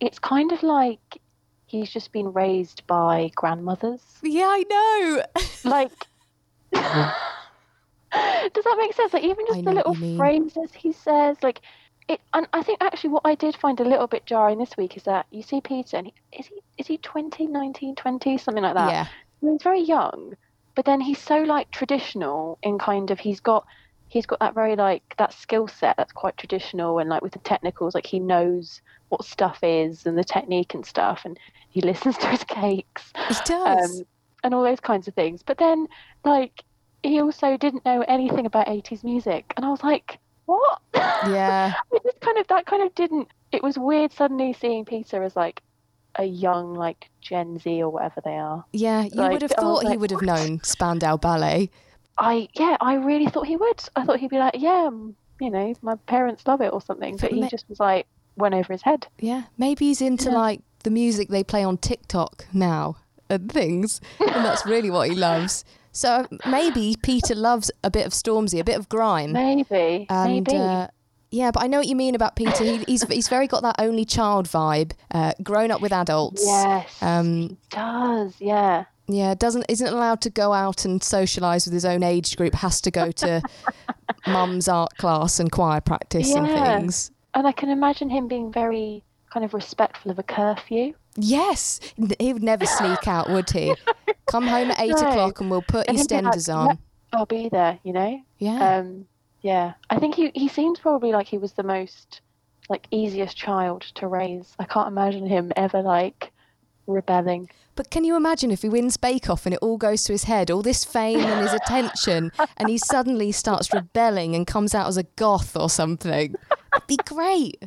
[0.00, 1.18] it's kind of like
[1.66, 4.00] he's just been raised by grandmothers.
[4.22, 5.22] Yeah, I know.
[5.64, 5.90] Like,
[8.12, 9.12] does that make sense?
[9.12, 11.60] Like, even just the little phrases he says, like.
[12.08, 14.96] It, and I think actually what I did find a little bit jarring this week
[14.96, 18.62] is that you see Peter and he, is he is he 20, 19, 20, something
[18.62, 18.90] like that.
[18.90, 19.06] yeah.
[19.42, 20.32] he's very young,
[20.74, 23.66] but then he's so like traditional in kind of he's got
[24.08, 27.38] he's got that very like that skill set that's quite traditional and like with the
[27.40, 32.16] technicals like he knows what stuff is and the technique and stuff and he listens
[32.16, 34.00] to his cakes He does.
[34.00, 34.06] um,
[34.44, 35.42] and all those kinds of things.
[35.42, 35.88] But then
[36.24, 36.64] like
[37.02, 40.80] he also didn't know anything about 80s music and I was like, what?
[40.94, 41.74] yeah.
[41.92, 45.36] it just kind of that kind of didn't it was weird suddenly seeing Peter as
[45.36, 45.62] like
[46.16, 48.64] a young like Gen Z or whatever they are.
[48.72, 49.02] Yeah.
[49.04, 51.70] You Like, would have I thought he would have known Spandau Ballet.
[52.18, 53.80] I yeah, I really thought he would.
[53.94, 54.90] I thought he'd be like, yeah,
[55.40, 57.16] you know, my parents love it or something.
[57.16, 58.06] But he just was like
[58.36, 59.06] went over his head.
[59.20, 60.36] Yeah, maybe he's into Yeah.
[60.36, 62.96] like the music they play on TikTok now
[63.30, 65.64] and things, and that's really what he loves.
[65.98, 70.56] So maybe Peter loves a bit of Stormzy, a bit of grime, Maybe, and maybe.
[70.56, 70.86] uh,
[71.30, 71.50] yeah.
[71.50, 72.62] But I know what you mean about Peter.
[72.64, 76.42] He, he's he's very got that only child vibe, uh, grown up with adults.
[76.46, 78.84] yes, Um, does yeah.
[79.08, 82.54] yeah, doesn't isn't allowed to go out and socialise with his own age group.
[82.54, 83.42] Has to go to
[84.26, 87.10] mum's art class and choir practice and things.
[87.34, 90.94] And I can imagine him being very kind of respectful of a curfew.
[91.20, 91.80] Yes,
[92.18, 93.74] he would never sneak out, would he?
[94.26, 95.08] Come home at eight No.
[95.10, 96.78] o'clock and we'll put And he'd like, EastEnders on.
[97.12, 98.20] I'll be there, you know.
[98.38, 99.06] Yeah, Um,
[99.40, 102.20] yeah, I think he he seems probably like he was the most
[102.68, 104.54] like easiest child to raise.
[104.58, 106.30] I can't imagine him ever like
[106.86, 107.50] rebelling.
[107.74, 110.24] But can you imagine if he wins Bake Off and it all goes to his
[110.24, 114.88] head, all this fame and his attention, and he suddenly starts rebelling and comes out
[114.88, 116.34] as a goth or something?
[116.74, 117.62] It'd be great.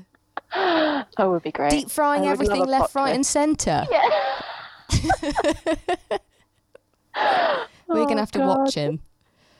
[1.18, 1.72] Oh, it would be great.
[1.72, 3.86] Deep frying I would love everything left, right, and centre.
[7.88, 9.00] We're going to Oh, have to watch him.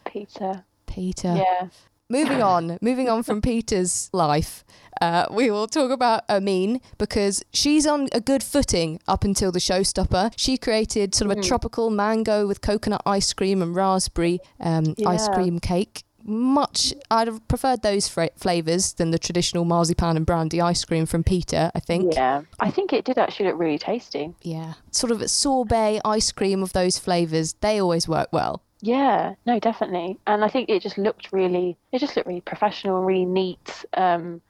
[0.06, 0.64] Peter.
[0.88, 1.36] Peter.
[1.36, 1.68] Yeah.
[2.10, 4.66] Moving on, moving on from Peter's life,
[5.00, 9.60] uh, we will talk about Hermine because she's on a good footing up until the
[9.60, 10.34] showstopper.
[10.36, 11.48] She created sort of a Mm.
[11.48, 16.04] tropical mango with coconut ice cream and raspberry um, ice cream cake.
[16.24, 21.06] Much, I'd have preferred those fra- flavors than the traditional marzipan and brandy ice cream
[21.06, 21.72] from Peter.
[21.74, 22.16] I think.
[22.16, 22.42] Yeah.
[22.60, 24.34] I think it did actually look really tasty.
[24.42, 24.74] Yeah.
[24.92, 27.54] Sort of a sorbet ice cream of those flavors.
[27.62, 28.62] They always work well.
[28.82, 30.20] Yeah, no, definitely.
[30.26, 33.86] And I think it just looked really, it just looked really professional and really neat.
[33.96, 34.42] Um,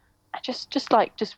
[0.42, 1.36] just, just like, just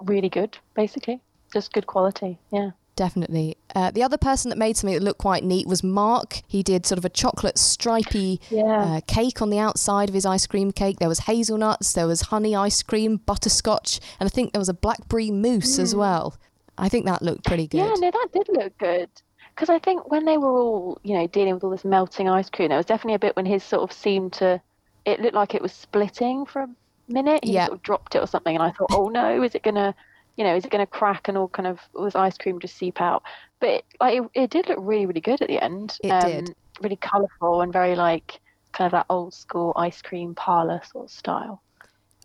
[0.00, 1.20] really good, basically.
[1.52, 2.38] Just good quality.
[2.50, 2.70] Yeah.
[2.94, 3.56] Definitely.
[3.74, 6.42] Uh, the other person that made something that looked quite neat was Mark.
[6.46, 8.62] He did sort of a chocolate stripy Yeah.
[8.96, 10.98] uh, cake on the outside of his ice cream cake.
[10.98, 14.74] There was hazelnuts, there was honey ice cream, butterscotch, and I think there was a
[14.74, 16.36] blackberry mousse as well.
[16.76, 17.80] I think that looked pretty good.
[17.80, 17.94] Mm.
[17.94, 19.08] Yeah, no, that did look good.
[19.54, 22.48] Because I think when they were all, you know, dealing with all this melting ice
[22.50, 24.60] cream, there was definitely a bit when his sort of seemed to,
[25.04, 26.68] it looked like it was splitting for a
[27.08, 27.44] minute.
[27.44, 27.66] He Yeah.
[27.66, 29.94] sort of dropped it or something, and I thought, oh no, is it gonna,
[30.36, 32.76] you know, is it gonna crack and all kind of all this ice cream just
[32.76, 33.22] seep out?
[33.60, 35.98] But it, like, it, it did look really, really good at the end.
[36.02, 36.54] It um, did.
[36.80, 38.40] Really colourful and very like
[38.72, 41.62] kind of that old school ice cream parlor sort of style.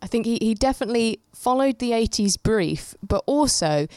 [0.01, 3.87] I think he, he definitely followed the 80s brief, but also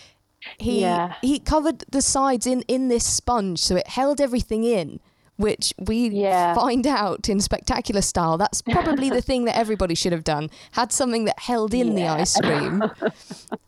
[0.59, 1.15] he Yeah.
[1.23, 5.01] he covered the sides in, in this sponge so it held everything in,
[5.41, 6.55] which we Yeah.
[6.55, 8.37] find out in spectacular style.
[8.37, 10.51] That's probably the thing that everybody should have done.
[10.73, 12.83] Had something that held in the ice cream.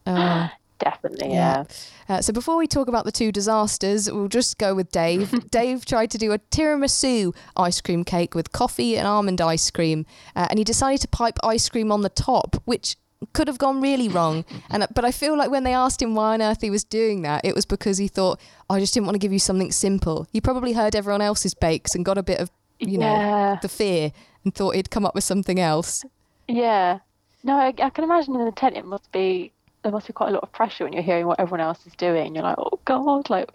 [0.07, 1.65] Uh, Definitely, Yeah.
[2.09, 2.17] yeah.
[2.17, 5.49] Uh, so before we talk about the two disasters, we'll just go with Dave.
[5.51, 10.05] Dave tried to do a tiramisu ice cream cake with coffee and almond ice cream,
[10.35, 12.97] uh, and he decided to pipe ice cream on the top, which
[13.33, 14.45] could have gone really wrong.
[14.71, 17.23] And but I feel like when they asked him why on earth he was doing
[17.23, 20.27] that, it was because he thought, "I just didn't want to give you something simple."
[20.33, 23.59] He probably heard everyone else's bakes and got a bit of, you know, Yeah.
[23.63, 24.13] the fear
[24.45, 26.05] and thought he'd come up with something else.
[26.49, 26.99] Yeah.
[27.45, 30.29] No, I, I can imagine in the tent it must be there must be quite
[30.29, 32.35] a lot of pressure when you're hearing what everyone else is doing.
[32.35, 33.51] You're like, oh god, like,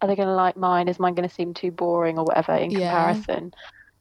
[0.00, 0.86] are they going to like mine?
[0.88, 3.52] Is mine going to seem too boring or whatever in comparison?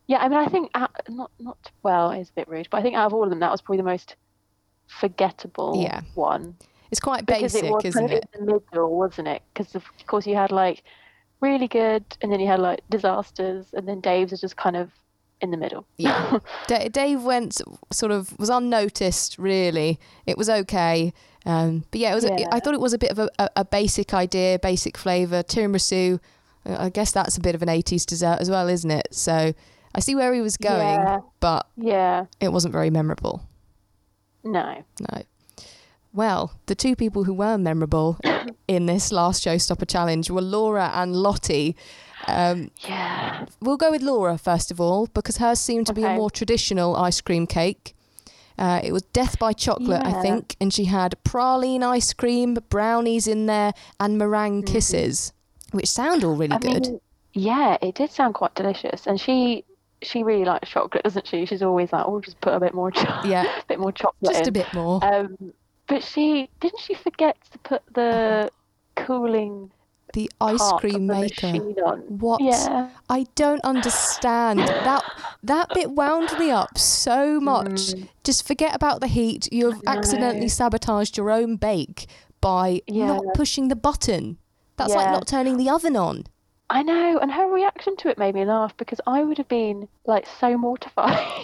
[0.07, 0.69] Yeah, I mean, I think
[1.09, 3.39] not not well, it's a bit rude, but I think out of all of them,
[3.39, 4.15] that was probably the most
[4.99, 6.01] forgettable Yeah.
[6.15, 6.55] one
[6.91, 8.29] It's quite because basic, it was isn't kind of it?
[8.37, 9.41] in the middle, wasn't it?
[9.53, 10.83] Because of course you had like
[11.39, 14.91] really good, and then you had like disasters, and then Dave's is just kind of
[15.41, 15.85] in the middle.
[15.97, 16.37] Yeah.
[16.67, 17.59] Da- Dave went
[17.91, 19.37] sort of was unnoticed.
[19.39, 21.13] Really, it was okay.
[21.45, 22.25] Um, but yeah, it was.
[22.25, 22.47] Yeah.
[22.51, 25.41] I thought it was a bit of a, a, a basic idea, basic flavour.
[25.41, 26.19] Tiramisu.
[26.67, 29.07] uh, I guess that's a bit of an '80s dessert as well, isn't it?
[29.11, 29.53] So
[29.95, 31.19] I see where he was going, Yeah.
[31.39, 32.25] but yeah.
[32.39, 33.41] it wasn't very memorable.
[34.43, 34.83] No.
[35.11, 35.21] No.
[36.13, 38.19] Well, the two people who were memorable
[38.67, 41.75] in this last Showstopper challenge were Laura and Lottie.
[42.27, 43.45] Um, Yeah.
[43.61, 46.95] We'll go with Laura first of all because hers seemed to be a more traditional
[46.95, 47.95] ice cream cake.
[48.59, 53.25] Uh, it was Death by Chocolate, I think, and she had praline ice cream, brownies
[53.27, 55.33] in there, and meringue kisses,
[55.71, 56.69] which sound all really Mm-hmm.
[56.69, 56.87] I good.
[56.87, 57.01] mean,
[57.33, 59.63] yeah, it did sound quite delicious, and she
[60.01, 61.45] she really likes chocolate, doesn't she?
[61.45, 63.43] She's always like, "Oh, just put a bit more, cho- Yeah.
[63.59, 64.99] a bit more chocolate Just in." a bit more.
[65.03, 65.53] Um,
[65.87, 68.49] but she didn't she forget to put the
[68.95, 69.71] cooling
[70.13, 71.47] the ice cream maker.
[71.85, 71.99] on.
[72.19, 72.41] What?
[72.41, 72.89] Yeah.
[73.09, 74.59] I don't understand.
[74.59, 75.03] that
[75.43, 77.93] that bit wound me up so much.
[78.23, 79.47] Just forget about the heat.
[79.53, 79.87] You've Mm.
[79.97, 82.07] Accidentally sabotaged your own bake
[82.41, 84.37] by not pushing the button.
[84.75, 86.25] That's like not turning the oven on.
[86.71, 89.89] I know, and her reaction to it made me laugh because I would have been
[90.05, 91.19] like so mortified.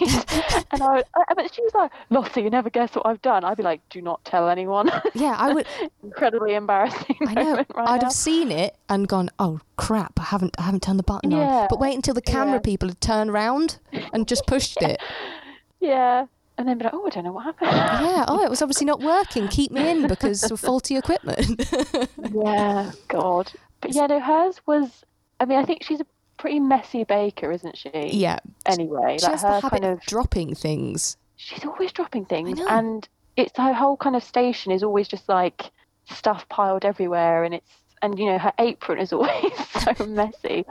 [0.72, 3.58] and I, I, but she was like, "Lottie, you never guess what I've done." I'd
[3.58, 5.66] be like, "Do not tell anyone." Yeah, I would.
[6.02, 7.16] Incredibly embarrassing.
[7.26, 7.54] I know.
[7.56, 8.06] right I'd now.
[8.06, 10.18] have seen it and gone, "Oh crap!
[10.18, 12.60] I haven't, I haven't turned the button on." Yeah, But wait until the camera yeah.
[12.60, 13.78] people had turned round
[14.12, 15.00] and just pushed it.
[15.80, 18.24] Yeah, and then be like, "Oh, I don't know what happened." Yeah.
[18.26, 19.46] Oh, it was obviously not working.
[19.46, 21.62] Keep me in because of faulty equipment.
[22.34, 23.52] yeah, God.
[23.80, 25.04] But yeah, no, hers was.
[25.40, 27.90] I mean, I think she's a pretty messy baker, isn't she?
[28.12, 28.38] yeah.
[28.66, 30.00] Anyway, She like has the her habit kind of.
[30.02, 31.16] dropping things.
[31.36, 35.70] She's always dropping things, and it's her whole kind of station is always just like
[36.10, 37.70] stuff piled everywhere, and it's
[38.02, 40.64] and you know her apron is always so messy,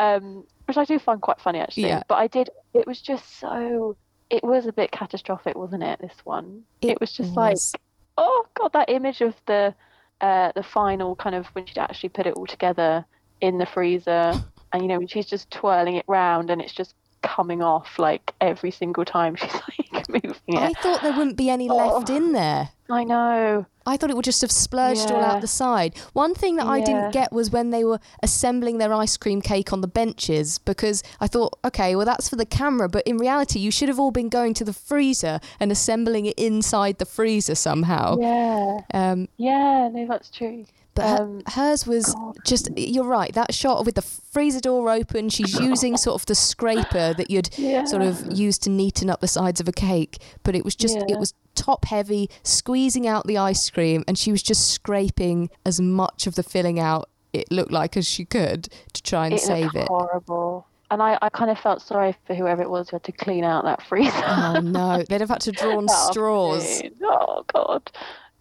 [0.00, 1.84] um, which I do find quite funny actually.
[1.88, 2.02] Yeah.
[2.08, 2.50] But I did.
[2.74, 3.96] It was just so.
[4.30, 6.00] It was a bit catastrophic, wasn't it?
[6.00, 6.62] This one.
[6.80, 7.74] It, was just was.
[7.74, 7.82] like,
[8.16, 9.74] oh god, that image of the
[10.20, 13.04] uh, the final kind of when she'd actually put it all together
[13.42, 14.32] in the freezer,
[14.72, 18.70] and you know she's just twirling it round and it's just coming off like every
[18.72, 20.58] single time she's like moving it.
[20.58, 22.16] I thought there wouldn't be any left Oh.
[22.16, 22.70] in there.
[22.90, 23.64] I know.
[23.86, 25.96] I thought it would just have splurged all out the side.
[26.12, 29.72] One thing that I didn't get was when they were assembling their ice cream cake
[29.72, 33.58] on the benches because I thought, okay, well, that's for the camera, but in reality,
[33.60, 37.54] you should have all been going to the freezer and assembling it inside the freezer
[37.54, 38.18] somehow.
[38.20, 38.80] Yeah.
[38.92, 39.88] Um, Yeah.
[39.92, 40.64] No, that's true.
[40.94, 42.36] But her- Um, hers was God.
[42.44, 46.34] just, you're right, that shot with the freezer door open, she's using sort of the
[46.34, 47.84] scraper that you'd Yeah.
[47.84, 50.96] sort of used to neaten up the sides of a cake, but it was just,
[50.96, 51.04] Yeah.
[51.08, 55.80] it was top heavy, squeezing out the ice cream, and she was just scraping as
[55.80, 59.40] much of the filling out it looked like as she could to try and it
[59.40, 59.88] save it.
[59.88, 60.66] horrible.
[60.90, 63.44] And I, I kind of felt sorry for whoever it was who had to clean
[63.44, 64.12] out that freezer.
[64.26, 66.62] Oh no, they'd have had to draw on straws.
[66.82, 66.94] afternoon.
[67.04, 67.90] Oh god,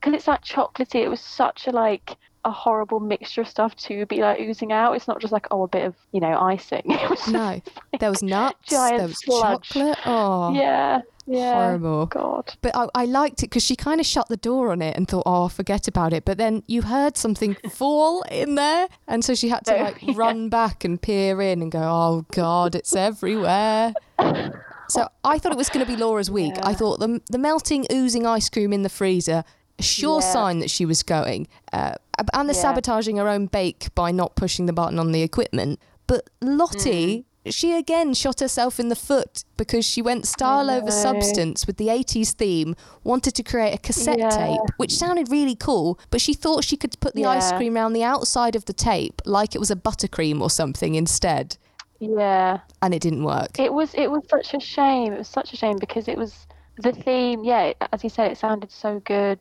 [0.01, 0.95] because it's that chocolatey.
[1.03, 4.93] It was such a like a horrible mixture of stuff to be like oozing out.
[4.93, 6.83] It's not just like oh a bit of you know icing.
[7.27, 7.61] No,
[7.99, 9.69] there was nuts, giant there was sludge.
[9.69, 9.97] chocolate.
[10.05, 11.53] Oh, yeah, yeah.
[11.53, 12.07] horrible.
[12.07, 12.53] God.
[12.61, 15.07] But I, I liked it because she kind of shut the door on it and
[15.07, 16.25] thought, oh, forget about it.
[16.25, 18.87] But then you heard something fall in there.
[19.07, 20.13] And so she had to like yeah.
[20.15, 23.93] run back and peer in and go, oh, God, it's everywhere.
[24.89, 26.53] So I thought it was going to be Laura's week.
[26.63, 29.45] I thought the, the melting, oozing ice cream in the freezer,
[29.79, 30.33] a sure Yeah.
[30.33, 31.47] sign that she was going.
[31.71, 31.93] Uh,
[32.33, 32.61] and the Yeah.
[32.61, 35.79] sabotaging her own bake by not pushing the button on the equipment.
[36.07, 37.53] But Lottie, Mm.
[37.53, 41.89] she again shot herself in the foot because she went style over substance with the
[41.89, 44.29] 80s theme, wanted to create a cassette Yeah.
[44.29, 47.93] tape, which sounded really cool, but she thought she could put the ice cream around
[47.93, 51.57] the outside of the tape like it was a buttercream or something instead.
[51.99, 52.59] Yeah.
[52.81, 53.59] And it didn't work.
[53.59, 55.13] It was it was such a shame.
[55.13, 57.43] It was such a shame because it was the theme.
[57.43, 59.39] Yeah, as you said, it sounded so good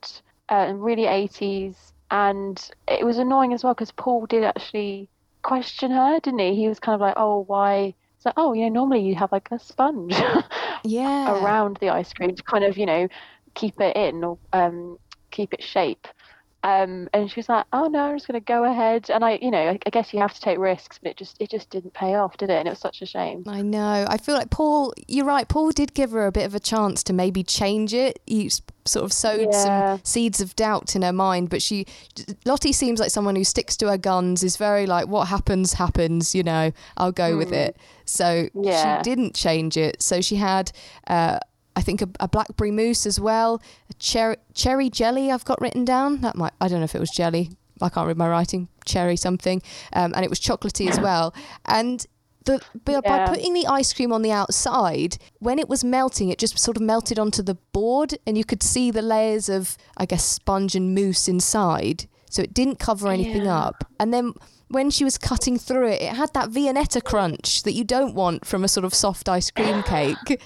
[0.51, 5.09] uh, and really 80s, and it was annoying as well because Paul did actually
[5.43, 6.55] question her, didn't he?
[6.55, 9.33] He was kind of like, "Oh, why?" It's like, "Oh, you know, normally you have
[9.33, 10.15] like a sponge
[10.85, 11.33] yeah.
[11.33, 13.09] around the ice cream to kind of, you know,
[13.55, 14.99] keep it in or um,
[15.31, 16.07] keep its shape."
[16.63, 19.51] Um, and she was like, "Oh no, I'm just gonna go ahead." And I, you
[19.51, 21.95] know, I, I guess you have to take risks, but it just it just didn't
[21.95, 22.55] pay off, did it?
[22.59, 23.45] And it was such a shame.
[23.47, 24.05] I know.
[24.09, 25.49] I feel like Paul, you're right.
[25.49, 28.21] Paul did give her a bit of a chance to maybe change it.
[28.27, 28.51] He
[28.85, 29.95] sort of sowed Yeah.
[29.97, 31.87] some seeds of doubt in her mind, but she,
[32.45, 36.35] Lottie seems like someone who sticks to her guns, is very like, what happens, happens,
[36.35, 37.77] you know, I'll go with it.
[38.05, 38.99] So Yeah.
[38.99, 40.03] she didn't change it.
[40.03, 40.73] So she had,
[41.07, 41.39] uh,
[41.81, 45.85] I think, a, a blackberry mousse as well, a cherry, cherry jelly I've got written
[45.87, 46.21] down.
[46.21, 47.45] That might, I don't know if it was jelly.
[47.81, 48.69] I can't read my writing.
[48.85, 49.63] Cherry something.
[49.95, 51.33] Um, and it was chocolatey as well.
[51.65, 52.07] And
[52.45, 53.29] the, but by Yeah.
[53.29, 56.83] putting the ice cream on the outside, when it was melting, it just sort of
[56.83, 60.95] melted onto the board, and you could see the layers of, I guess, sponge and
[60.95, 62.07] mousse inside.
[62.29, 63.59] So it didn't cover anything Yeah.
[63.69, 63.85] up.
[63.99, 64.35] And then
[64.71, 68.47] when she was cutting through it, it had that Viennetta crunch that you don't want
[68.47, 70.17] from a sort of soft ice cream cake.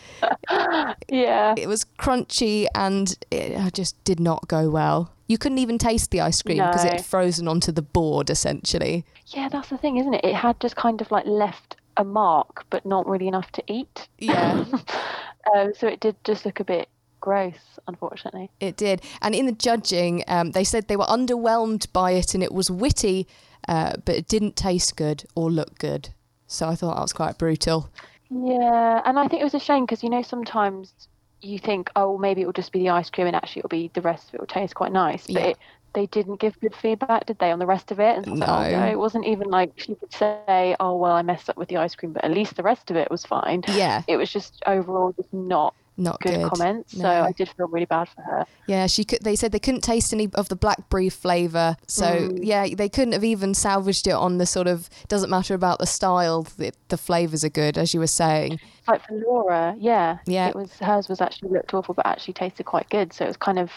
[1.09, 1.55] Yeah.
[1.57, 5.13] it was crunchy and it uh, just did not go well.
[5.27, 9.05] You couldn't even taste the ice cream because it had frozen onto the board essentially.
[9.27, 10.25] Yeah, that's the thing, isn't it?
[10.25, 14.09] It had just kind of like left a mark, but not really enough to eat.
[14.19, 14.65] Yeah.
[15.55, 16.89] um, so it did just look a bit
[17.21, 18.51] gross, unfortunately.
[18.61, 19.03] It did.
[19.23, 22.71] And in the judging, um, they said they were underwhelmed by it and it was
[22.71, 23.27] witty,
[23.69, 26.11] uh, but it didn't taste good or look good.
[26.47, 27.91] So I thought that was quite brutal.
[28.31, 30.93] Yeah, and I think it was a shame because you know sometimes
[31.41, 33.91] you think, oh, maybe it will just be the ice cream, and actually it'll be
[33.95, 35.27] the rest of it will taste quite nice.
[35.27, 35.47] But Yeah.
[35.49, 35.59] it,
[35.95, 38.17] they didn't give good feedback, did they, on the rest of it?
[38.17, 38.81] And it's like, oh, No.
[38.81, 41.77] no, it wasn't even like she could say, oh, well, I messed up with the
[41.77, 43.63] ice cream, but at least the rest of it was fine.
[43.69, 46.51] Yeah, It was just overall just not not good, good.
[46.51, 46.93] comments.
[46.97, 47.23] So No.
[47.23, 48.47] I did feel really bad for her.
[48.67, 49.21] Yeah, she could.
[49.23, 51.77] They said they couldn't taste any of the blackberry flavour.
[51.87, 52.41] So Mm.
[52.43, 55.87] yeah, they couldn't have even salvaged it on the sort of doesn't matter about the
[55.87, 56.43] style.
[56.57, 58.59] The, the flavours are good, as you were saying.
[58.89, 60.49] Like for Laura, yeah, Yeah.
[60.49, 63.13] it was hers was actually looked awful, but actually tasted quite good.
[63.13, 63.71] So it was kind of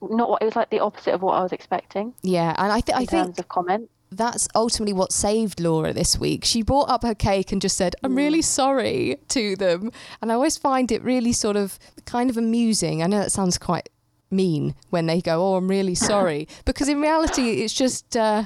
[0.00, 2.80] not what it was like the opposite of what I was expecting Yeah, and I,
[2.80, 3.88] th- in I think terms of comment.
[4.16, 6.44] That's ultimately what saved Laura this week.
[6.44, 9.90] She brought up her cake and just said, I'm really sorry to them.
[10.22, 13.02] And I always find it really sort of kind of amusing.
[13.02, 13.88] I know that sounds quite
[14.30, 16.48] mean when they go, Oh, I'm really sorry.
[16.64, 18.16] because in reality, it's just.
[18.16, 18.44] Uh,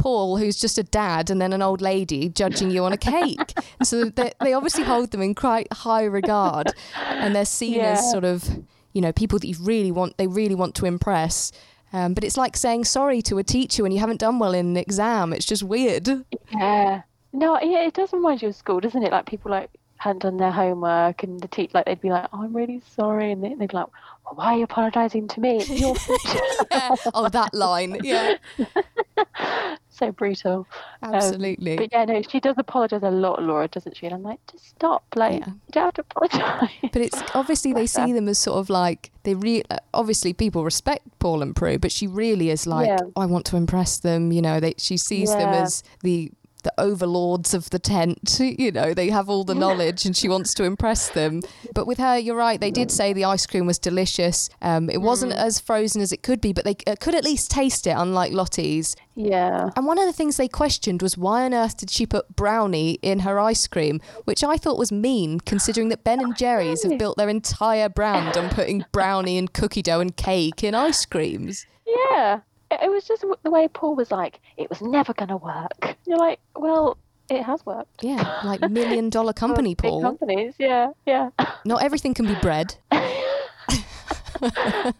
[0.00, 3.52] Paul, who's just a dad, and then an old lady judging you on a cake.
[3.82, 7.94] So they, they obviously hold them in quite high regard, and they're seen Yeah.
[7.98, 8.48] as sort of,
[8.92, 11.50] you know, people that you really want, they really want to impress.
[11.92, 14.66] Um, but it's like saying sorry to a teacher when you haven't done well in
[14.66, 15.32] an exam.
[15.32, 16.24] It's just weird.
[16.52, 17.02] Yeah.
[17.32, 19.12] No, yeah, it does remind you of school, doesn't it?
[19.12, 22.42] Like people like hadn't done their homework, and the teacher like they'd be like, "Oh,
[22.42, 23.86] I'm really sorry," and they, would be like,
[24.24, 25.58] well, "Why are you apologising to me?
[25.58, 25.94] It's your
[26.70, 26.94] yeah.
[27.14, 28.36] Oh, that line, yeah.
[29.98, 30.66] so brutal.
[31.02, 31.72] Absolutely.
[31.72, 34.06] Um, but yeah, no, she does apologise a lot, Laura, doesn't she?
[34.06, 35.04] And I'm like, just stop.
[35.14, 35.48] Like, yeah.
[35.48, 36.90] you don't have to apologise.
[36.92, 41.06] But it's obviously they see them as sort of like they really obviously people respect
[41.18, 42.98] Paul and Prue, but she really is like, yeah.
[43.16, 44.32] I want to impress them.
[44.32, 45.38] You know, they she sees yeah.
[45.38, 46.30] them as the
[46.68, 48.40] the overlords of the tent.
[48.58, 51.42] You know, they have all the knowledge and she wants to impress them.
[51.74, 52.60] But with her, you're right.
[52.60, 54.50] They did say the ice cream was delicious.
[54.62, 55.36] Um, it wasn't mm.
[55.36, 58.32] as frozen as it could be, but they uh, could at least taste it, unlike
[58.32, 58.96] Lottie's.
[59.14, 59.70] Yeah.
[59.76, 62.98] And one of the things they questioned was why on earth did she put brownie
[63.02, 66.98] in her ice cream, which I thought was mean, considering that Ben and Jerry's have
[66.98, 71.66] built their entire brand on putting brownie and cookie dough and cake in ice creams.
[71.86, 72.40] Yeah
[72.70, 75.96] it was just the way Paul was like, it was never going to work.
[76.06, 76.98] You're like, well,
[77.30, 78.02] it has worked.
[78.02, 80.02] Yeah, like million dollar company, Paul.
[80.02, 81.30] companies, yeah, yeah.
[81.64, 82.76] Not everything can be bread.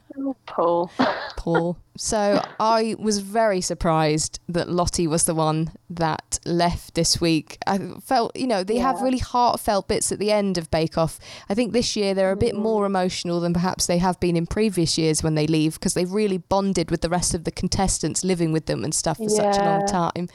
[0.46, 0.90] Paul.
[1.36, 1.78] Paul.
[1.96, 7.58] So I was very surprised that Lottie was the one that left this week.
[7.66, 8.82] I felt, you know, they yeah.
[8.82, 11.18] have really heartfelt bits at the end of Bake Off.
[11.48, 12.60] I think this year they're a bit mm.
[12.60, 16.10] more emotional than perhaps they have been in previous years when they leave because they've
[16.10, 19.50] really bonded with the rest of the contestants living with them and stuff for yeah.
[19.50, 20.28] such a long time.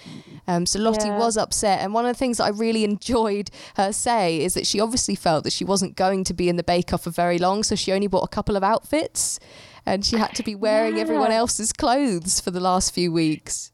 [0.48, 1.18] Um, so Lottie yeah.
[1.18, 1.80] was upset.
[1.80, 5.16] And one of the things that I really enjoyed her say is that she obviously
[5.16, 7.64] felt that she wasn't going to be in the Bake Off for very long.
[7.64, 9.40] So she only bought a couple of outfits
[9.86, 11.02] and she had to be wearing yeah.
[11.02, 13.72] everyone else's clothes for the last few weeks.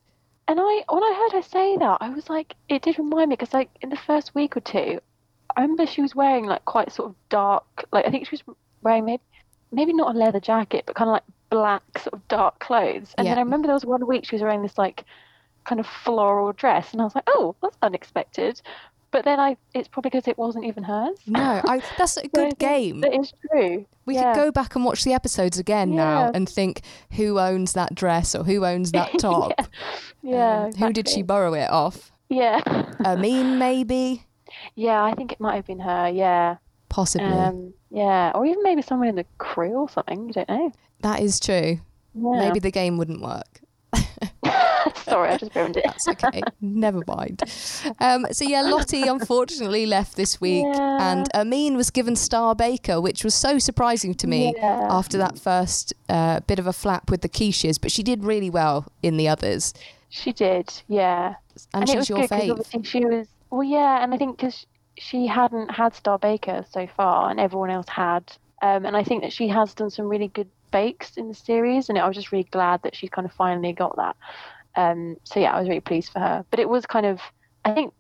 [0.48, 3.36] And I, when I heard her say that, I was like, it did remind me
[3.36, 5.00] because like in the first week or two,
[5.56, 8.56] I remember she was wearing like quite sort of dark, like I think she was
[8.82, 9.24] wearing maybe
[9.72, 13.14] maybe not a leather jacket, but kind of like black sort of dark clothes.
[13.18, 13.32] And yeah.
[13.32, 15.06] then I remember there was one week she was wearing this like
[15.66, 18.62] kind of floral dress, and I was like, oh, that's unexpected.
[19.12, 21.18] But then I, it's probably because it wasn't even hers.
[21.26, 23.02] No, I, that's a good game.
[23.02, 23.86] That is true.
[24.06, 24.34] We yeah.
[24.34, 25.96] could go back and watch the episodes again yeah.
[25.96, 26.82] now and think
[27.12, 29.54] who owns that dress or who owns that top.
[29.58, 29.66] yeah,
[30.22, 30.88] yeah um, exactly.
[30.88, 32.12] Who did she borrow it off?
[32.30, 32.62] Yeah.
[33.04, 34.26] Hermine, maybe.
[34.76, 36.10] Yeah, I think it might have been her.
[36.10, 36.58] Yeah.
[36.90, 37.28] Possibly.
[37.28, 40.28] Um, yeah, or even maybe someone in the crew or something.
[40.28, 40.72] You don't know.
[41.02, 41.80] That is true.
[42.14, 43.59] Maybe the game wouldn't work.
[45.10, 45.84] Sorry, I just ruined it.
[45.86, 46.42] That's okay.
[46.62, 47.44] Never mind.
[48.00, 51.12] Um, so yeah, Lottie unfortunately left this week, yeah.
[51.12, 54.88] and Hermine was given Star Baker, which was so surprising to me yeah.
[54.90, 57.80] after that first uh, bit of a flap with the quiches.
[57.82, 59.74] But she did really well in the others.
[60.10, 61.36] She did, yeah.
[61.74, 62.86] And, and she's your fave.
[62.86, 64.66] She was well, yeah, and I think because
[64.98, 68.32] she hadn't had Star Baker so far, and everyone else had.
[68.62, 71.90] Um, and I think that she has done some really good bakes in the series,
[71.90, 74.16] and I was just really glad that she kind of finally got that.
[74.76, 76.46] Um, so yeah, I was really pleased for her.
[76.50, 77.20] But it was kind of,
[77.66, 77.94] I think,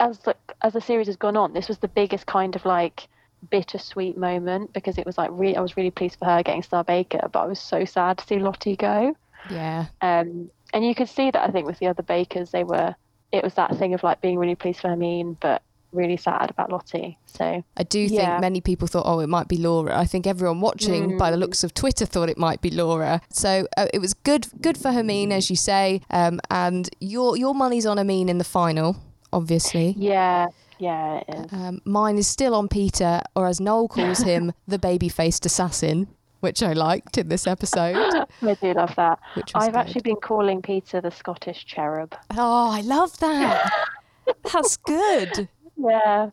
[0.00, 3.08] as the as the series has gone on, this was the biggest kind of like
[3.50, 6.82] bittersweet moment because it was like really, I was really pleased for her getting Star
[6.82, 9.16] Baker, but I was so sad to see Lottie go.
[9.50, 9.86] Yeah.
[10.00, 12.94] Um, and you could see that I think with the other bakers, they were.
[13.32, 15.60] It was that thing of like being really pleased for Hermine, but
[15.96, 17.18] really sad about Lottie.
[17.26, 18.38] So I do think yeah.
[18.38, 19.98] many people thought, oh, it might be Laura.
[19.98, 21.18] I think everyone watching, mm.
[21.18, 23.20] by the looks of Twitter, thought it might be Laura.
[23.30, 26.02] So uh, it was good, good for Hermine, as you say.
[26.10, 28.96] Um, and your your money's on Hermine in the final,
[29.32, 29.94] obviously.
[29.98, 30.48] Yeah.
[30.78, 31.52] Yeah, it is.
[31.54, 36.06] Um, mine is still on Peter, or as Noel calls him, the baby faced assassin
[36.40, 37.96] which I liked in this episode.
[38.42, 39.18] I do love that.
[39.54, 39.76] I've good.
[39.76, 42.14] actually been calling Peter the Scottish cherub.
[42.36, 43.72] Oh, I love that.
[44.52, 45.48] That's good.
[45.76, 46.30] Yeah.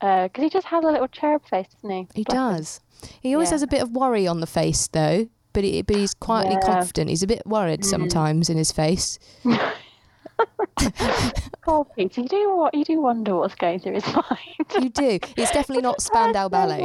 [0.00, 2.08] Because uh, he just has a little cherub face, doesn't he?
[2.14, 2.80] He does.
[3.20, 3.54] He always yeah.
[3.54, 5.28] has a bit of worry on the face, though.
[5.52, 6.66] But he, but he's quietly yeah.
[6.66, 7.10] confident.
[7.10, 7.84] He's a bit worried mm.
[7.84, 9.18] sometimes in his face.
[11.66, 12.74] oh, Peter, you do what?
[12.74, 14.66] You do wonder what's going through his mind.
[14.80, 15.18] you do.
[15.36, 16.84] It's definitely not Spandau Ballet.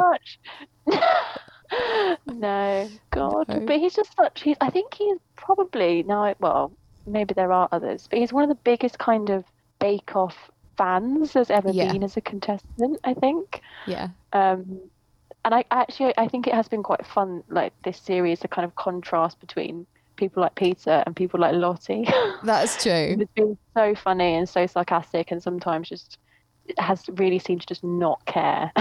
[2.28, 3.50] no, God.
[3.50, 3.60] No.
[3.62, 4.43] But he's just such.
[4.43, 4.58] He's.
[4.62, 6.36] I think he's probably now.
[6.39, 6.72] Well,
[7.08, 9.43] maybe there are others, but he's one of the biggest kind of
[9.80, 11.91] Bake Off fans there's ever yeah.
[11.91, 12.97] been as a contestant.
[13.03, 13.61] I think.
[13.86, 14.09] Yeah.
[14.34, 14.80] Um,
[15.45, 18.65] and I actually I think it has been quite fun, like this series, the kind
[18.65, 22.07] of contrast between people like Peter and people like Lottie.
[22.43, 23.17] That's true.
[23.19, 26.17] it's been so funny and so sarcastic, and sometimes just
[26.77, 28.71] has really seemed to just not care.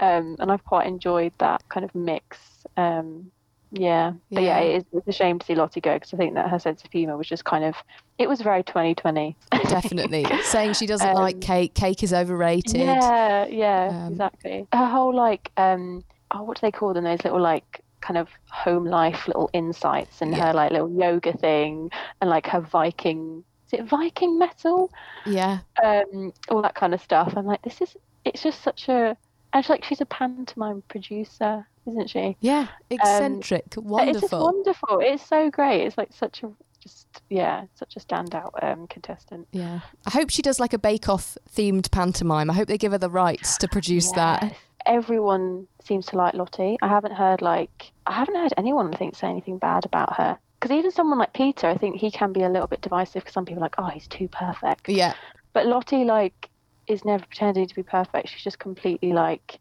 [0.00, 2.38] um, and I've quite enjoyed that kind of mix.
[2.76, 3.30] Um,
[3.72, 6.16] yeah, but yeah, yeah it is, it's a shame to see Lottie go because I
[6.16, 7.74] think that her sense of humour was just kind of
[8.18, 9.36] it was very 2020.
[9.68, 11.74] Definitely saying she doesn't um, like cake.
[11.74, 12.76] Cake is overrated.
[12.76, 14.66] Yeah, yeah, um, exactly.
[14.72, 17.04] Her whole like um oh what do they call them?
[17.04, 20.46] Those little like kind of home life little insights and yeah.
[20.46, 21.90] her like little yoga thing
[22.20, 24.92] and like her Viking is it Viking metal?
[25.24, 25.58] Yeah.
[25.82, 27.34] Um, all that kind of stuff.
[27.36, 29.16] I'm like, this is it's just such a.
[29.52, 32.36] And like she's a pantomime producer, isn't she?
[32.40, 33.98] Yeah, eccentric, wonderful.
[33.98, 35.00] Um, it's just wonderful.
[35.00, 35.86] It's so great.
[35.86, 39.48] It's like such a just yeah, such a standout um, contestant.
[39.52, 42.50] Yeah, I hope she does like a Bake Off themed pantomime.
[42.50, 44.14] I hope they give her the rights to produce yes.
[44.14, 44.56] that.
[44.86, 46.76] Everyone seems to like Lottie.
[46.80, 50.38] I haven't heard like I haven't heard anyone I think say anything bad about her.
[50.60, 53.22] Because even someone like Peter, I think he can be a little bit divisive.
[53.22, 54.88] Because some people are like, oh, he's too perfect.
[54.88, 55.14] Yeah.
[55.52, 56.50] But Lottie like
[56.86, 58.28] is never pretending to be perfect.
[58.28, 59.58] She's just completely like,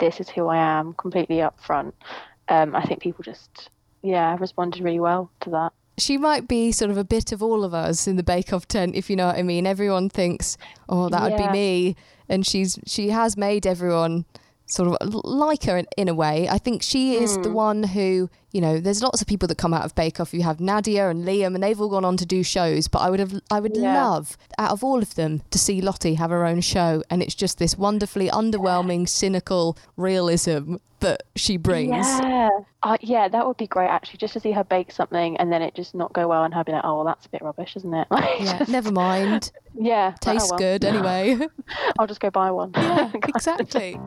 [0.00, 1.92] this is who I am, completely upfront.
[2.48, 3.70] Um, I think people just
[4.02, 7.62] yeah responded really well to that she might be sort of a bit of all
[7.62, 9.66] of us in the Bake Off tent, if you know what I mean.
[9.66, 10.56] Everyone thinks,
[10.88, 11.46] oh, that would yeah.
[11.48, 11.96] be me,
[12.28, 14.24] and she's she has made everyone
[14.70, 16.48] sort of like her in, in a way.
[16.48, 17.42] I think she is mm.
[17.42, 17.54] the hmm.
[17.54, 20.32] one who, you know, there's lots of people that come out of Bake Off.
[20.32, 22.88] You have Nadia and Liam, and they've all gone on to do shows.
[22.88, 24.02] But I would have, I would yeah.
[24.02, 27.34] love out of all of them to see Lottie have her own show, and it's
[27.34, 31.90] just this wonderfully underwhelming, cynical realism that she brings.
[31.90, 32.50] Yeah,
[32.82, 35.62] uh, yeah, that would be great actually, just to see her bake something and then
[35.62, 37.76] it just not go well, and her be like, "Oh, well, that's a bit rubbish,
[37.76, 39.50] isn't it?" Like, yeah, just, never mind.
[39.72, 40.58] Yeah, tastes oh, well.
[40.58, 41.38] good anyway.
[41.98, 42.72] I'll just go buy one.
[42.74, 43.98] Yeah, exactly.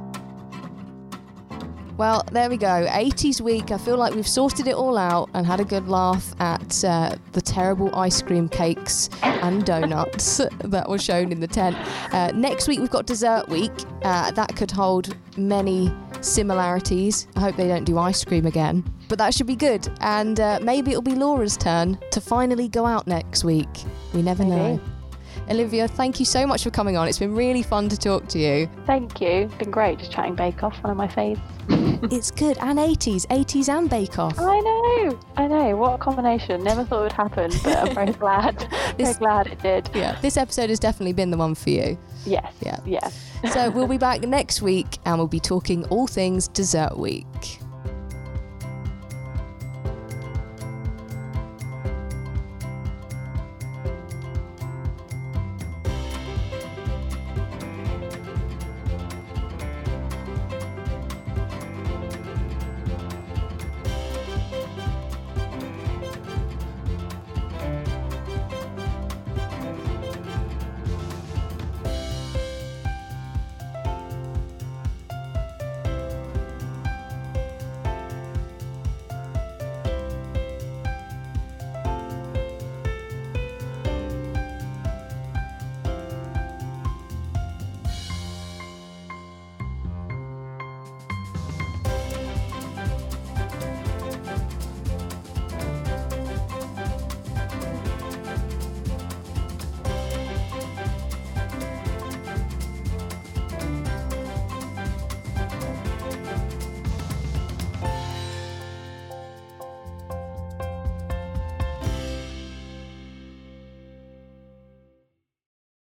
[1.97, 2.87] Well, there we go.
[2.87, 3.71] 80s week.
[3.71, 7.15] I feel like we've sorted it all out and had a good laugh at uh,
[7.33, 11.77] the terrible ice cream cakes and donuts that were shown in the tent.
[12.11, 13.71] Uh, next week, we've got dessert week.
[14.01, 17.27] Uh, that could hold many similarities.
[17.35, 18.83] I hope they don't do ice cream again.
[19.07, 19.87] But that should be good.
[20.01, 23.69] And uh, maybe it'll be Laura's turn to finally go out next week.
[24.13, 24.55] We never maybe.
[24.55, 24.81] know.
[25.49, 27.07] Olivia, thank you so much for coming on.
[27.07, 28.69] It's been really fun to talk to you.
[28.85, 29.27] Thank you.
[29.27, 31.39] It's been great just chatting Bake Off, one of my faves.
[32.11, 32.57] it's good.
[32.59, 34.39] And 80s, 80s and Bake Off.
[34.39, 35.19] I know.
[35.37, 35.75] I know.
[35.75, 36.63] What a combination.
[36.63, 38.57] Never thought it would happen, but I'm very glad.
[38.97, 39.89] this, very glad it did.
[39.93, 40.17] Yeah.
[40.21, 41.97] This episode has definitely been the one for you.
[42.25, 42.53] Yes.
[42.61, 42.79] Yeah.
[42.85, 43.31] Yes.
[43.53, 47.59] so we'll be back next week and we'll be talking all things dessert week.